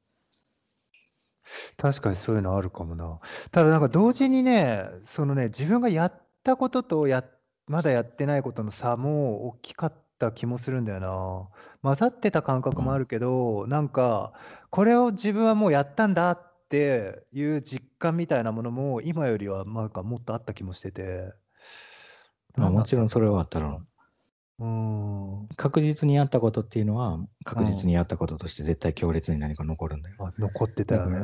[1.76, 3.20] 確かにそういうのあるかもな。
[3.52, 7.24] ただなんか同時にね、そのね、自分がやったこととや、
[7.66, 11.48] まだやってないことの差も大きかった気もするんだよな。
[11.82, 14.32] 混ざってた感覚もあるけど、なんか、
[14.70, 21.32] これを自分はもうやったんだっていう実感みたいなものも、今よりはなんかもっとあった気もしてて。
[22.56, 23.78] まあもちろんそれはあったら、
[24.58, 25.46] うーん。
[25.56, 30.16] 確実にやったことっていうのは、確実にやったこととして絶対強烈に何か残るんだよ。
[30.18, 31.18] あ残ってたよね。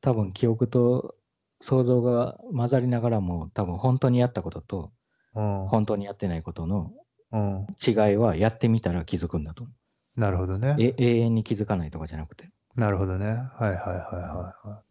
[0.00, 1.16] 多分記憶と
[1.60, 4.92] 想像が混ざりながらも、多分本当にやったことと
[5.34, 5.68] うん。
[5.68, 7.07] 本当にやってないことのうん。
[7.32, 9.72] 違いはやってみたら気づくんだと思
[10.16, 10.20] う。
[10.20, 10.76] なるほどね。
[10.78, 12.50] え永遠に気づかないとかじゃなくて。
[12.74, 13.26] なるほどね。
[13.26, 14.82] はいはいはいはいは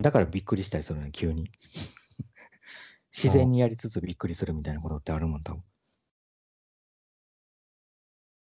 [0.00, 0.02] い。
[0.02, 1.50] だからびっくりしたりするね、急に。
[3.12, 5.64] 自然にやりつつびっくりするみたいなことってあるもん、多分。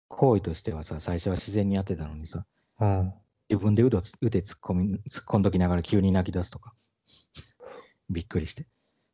[0.08, 2.44] 行為としてはさ、最初は自然にやってたのにさ、
[2.80, 3.14] うん。
[3.48, 6.74] 自分で腕を腕突っ込み、突っ込んどきながら急に泣き出すとか。
[8.10, 8.66] びっくりして。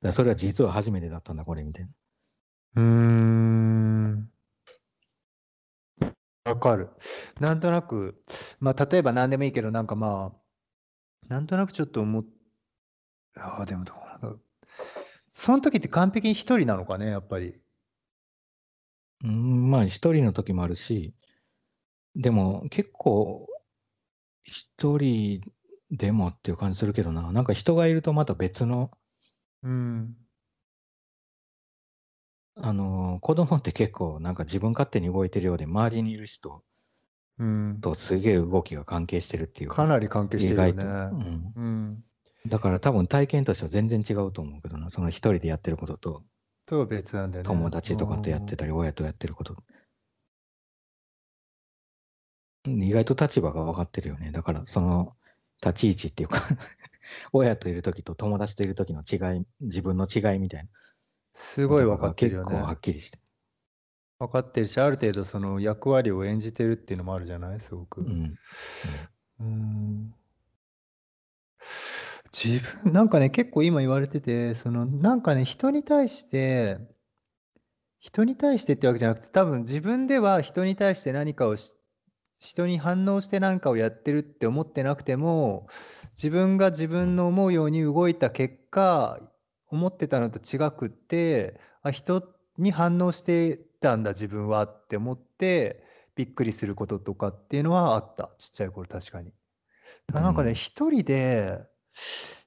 [0.02, 1.90] だそれは実は初めてだったんだ、これ、みたいな。
[2.76, 4.30] うーん。
[6.44, 6.88] わかる。
[7.40, 8.22] なんとなく、
[8.60, 12.24] まあ、例えば何でもいいけど、なんかまあ、なんとなくちょっと思っ、
[13.36, 14.40] ああ、でもどうなんだろう。
[15.34, 17.60] その時って完璧に一人なのかね、やっぱり。
[19.24, 21.14] うん、まあ、一人の時もあるし、
[22.14, 23.46] でも結構、
[24.44, 25.40] 一人
[25.90, 27.32] でもっていう感じするけどな。
[27.32, 28.90] なんか人がいるとまた別の、
[29.64, 30.16] うん。
[32.58, 36.62] あのー子供って結構なんか自分勝手に動いてるようで、周りにいる人
[37.38, 37.80] うん。
[37.80, 40.92] とすげえ動きが関係してるっていうかなり関係してるよ意外と、うね。
[41.20, 41.52] ん。
[41.56, 42.04] うん。
[42.46, 44.90] だから多分体験としては全然違うと思うけどな。
[44.90, 46.22] その一人でやってることと、
[46.66, 47.48] とは別なんだよね。
[47.48, 49.56] 友達とかとやってたり、親とやってること。
[52.66, 54.32] 意外と立場が分かってるよね。
[54.32, 55.12] だからその
[55.62, 56.40] 立ち位置っていうか
[57.32, 60.70] 親といる時と友達といる時の違い、自分の違いみたいな。
[61.36, 62.76] すごい分かってるよ結構はね。
[62.76, 63.18] っきりして。
[64.18, 67.60] 分かってるし、ある程度その役割を演じてるっていうのもあるじゃない？
[67.60, 68.00] すごく。
[68.00, 68.38] うん。
[69.40, 70.14] うーん
[72.32, 76.78] 自分、なんかね、結構今言われてて、その、なんかね、人に対して、
[78.00, 81.76] 人に対してってわけじゃなくて、多分自分では人に対して何かをし
[82.40, 85.68] 人に反応して何かをやってるって思ってなくても、
[86.12, 89.20] 自分が自分の思うように動いた結果、
[89.68, 92.22] 思ってたのと違くって、あ、人
[92.58, 98.30] に反応してたんだ自分はって思って、びっくりすることとかっていうのはあった。
[98.38, 99.32] ちっちゃい頃確かに。
[100.12, 101.66] だなんかね、一人で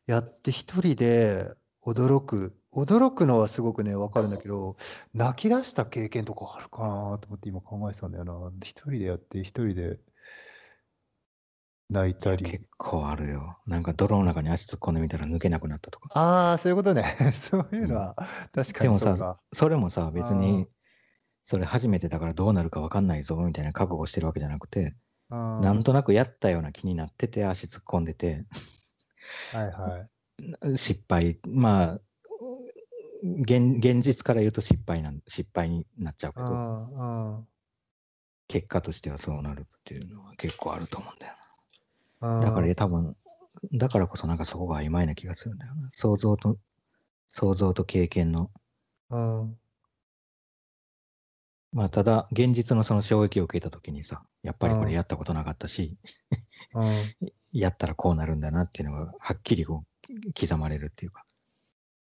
[0.07, 1.53] やって一人で
[1.86, 4.78] 驚く驚くのはすごくね、分かるんだけど、
[5.13, 8.51] 泣き出した経験とかあるかなと思って今考えてたんだよな。
[8.63, 9.99] 一人でやって、一人で
[11.90, 12.46] 泣いたり。
[12.46, 13.58] 結構あるよ。
[13.66, 16.20] なんか泥の中に足突っ込んでみたら抜けなくなったとか。
[16.20, 17.04] ああ、そういうことね。
[17.34, 18.16] そういうのは、
[18.54, 20.68] 確かでもさにそうか。、それもさ、別あに、
[21.46, 24.96] それ初めてだからどうなるか分かんないぞみたいな覚悟してるわけじゃなくて、
[25.30, 28.46] あなんとなくやったような気になってて足突っ込んでて、
[29.52, 30.10] はいはい。
[30.78, 32.02] 失敗、まあ、
[33.24, 37.44] 現現実から言うと失敗なん失敗になっちゃうけど、あ
[38.50, 41.39] 結果としてはそうなるっていうのは結構あると思うんだよ。
[42.22, 43.15] だから多分、
[43.74, 45.89] だからこそなんかそこが曖昧な気がするんだよな。
[45.91, 46.57] 想像と、
[47.30, 48.51] 想像と経験の。
[49.09, 49.57] うん
[51.72, 55.97] まあただ、現実のその衝撃を受けた時にさ、やっぱりこれやったことなかったし、
[56.74, 56.89] うん
[57.53, 61.26] やったらこうなるんだなっていうのがはっきりこう刻まれるっていうか、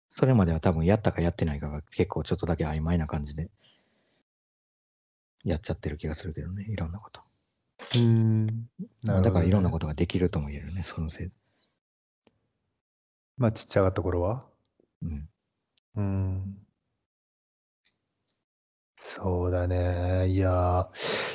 [0.08, 3.50] それまでは多分やったかやってないかが結構ちょっとだけ曖昧な感じで
[5.44, 7.22] やっちゃってる気がするけどね、いろんなこと。
[7.95, 8.66] うんなる
[9.05, 11.32] ほどねだからいろんなことができるとも言えるね、そのせいで。
[13.36, 14.45] まあちっちゃかった頃は？
[15.03, 15.28] うん。
[15.97, 16.57] うん
[19.01, 20.28] そうだね。
[20.28, 20.88] いや、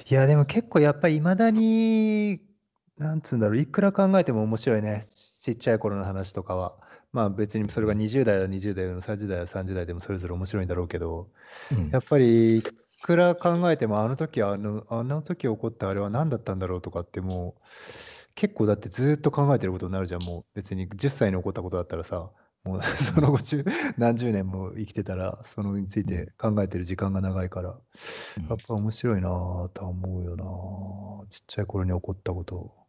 [0.09, 2.41] いや、でも結構やっぱりいまだに、
[2.97, 5.03] なんつうんだろう、いくら考えても面白いね。
[5.41, 6.75] ちっちゃい頃の話とかは。
[7.13, 11.29] まあ別にそれが20代は20代でも30代は30代でもそれぞれ面白いんだろうけど、
[11.71, 12.63] うんやっぱりい
[13.01, 17.61] くら考えてもあの時あの、あの時起こったあれは何だったんだろうとかってもう、
[18.35, 20.23] 結構だってずっと考えてることになるじゃん。
[20.23, 22.31] もう別に10歳に起こったことだったらさ、
[22.63, 23.65] もう その後中
[23.97, 27.79] 何十年も生きてたら、そのについて考えてる時間が長いから、
[28.37, 32.87] うんやっぱ面白いなぁとは思うよなぁちっちゃい頃に起こったこと。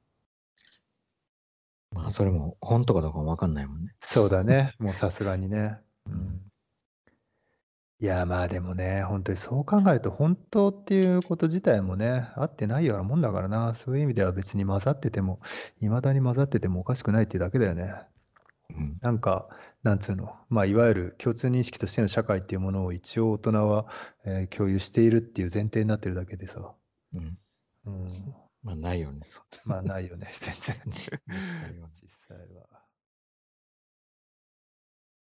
[1.91, 3.95] まあそれも本当かどうかもわかんないもんね。
[4.01, 4.75] そうだね。
[4.79, 5.79] もうさすがにね。
[6.07, 6.48] ううんん。
[8.01, 13.75] いや、まあでもね、本当にそう考えると、本当っていうこと自体もね、合ってないようなもんだからな。
[13.75, 15.41] そういう意味では別に混ざってても、
[15.81, 17.93] 未だに混ざっててもおかしくないっていうだけだよね。
[18.71, 18.99] うん。
[19.03, 19.49] なんか、
[19.83, 23.87] なんつうの、まあ、いわゆる共通認識としての社会っていうものを一応大人は、
[24.25, 26.75] えー共有しているっていう前提になってるだけでさ。
[27.15, 27.39] うん。
[27.87, 28.35] うん。
[28.63, 29.27] まあないよね。
[29.65, 30.77] まあ、ないよね、全然。
[31.93, 32.78] 実際は。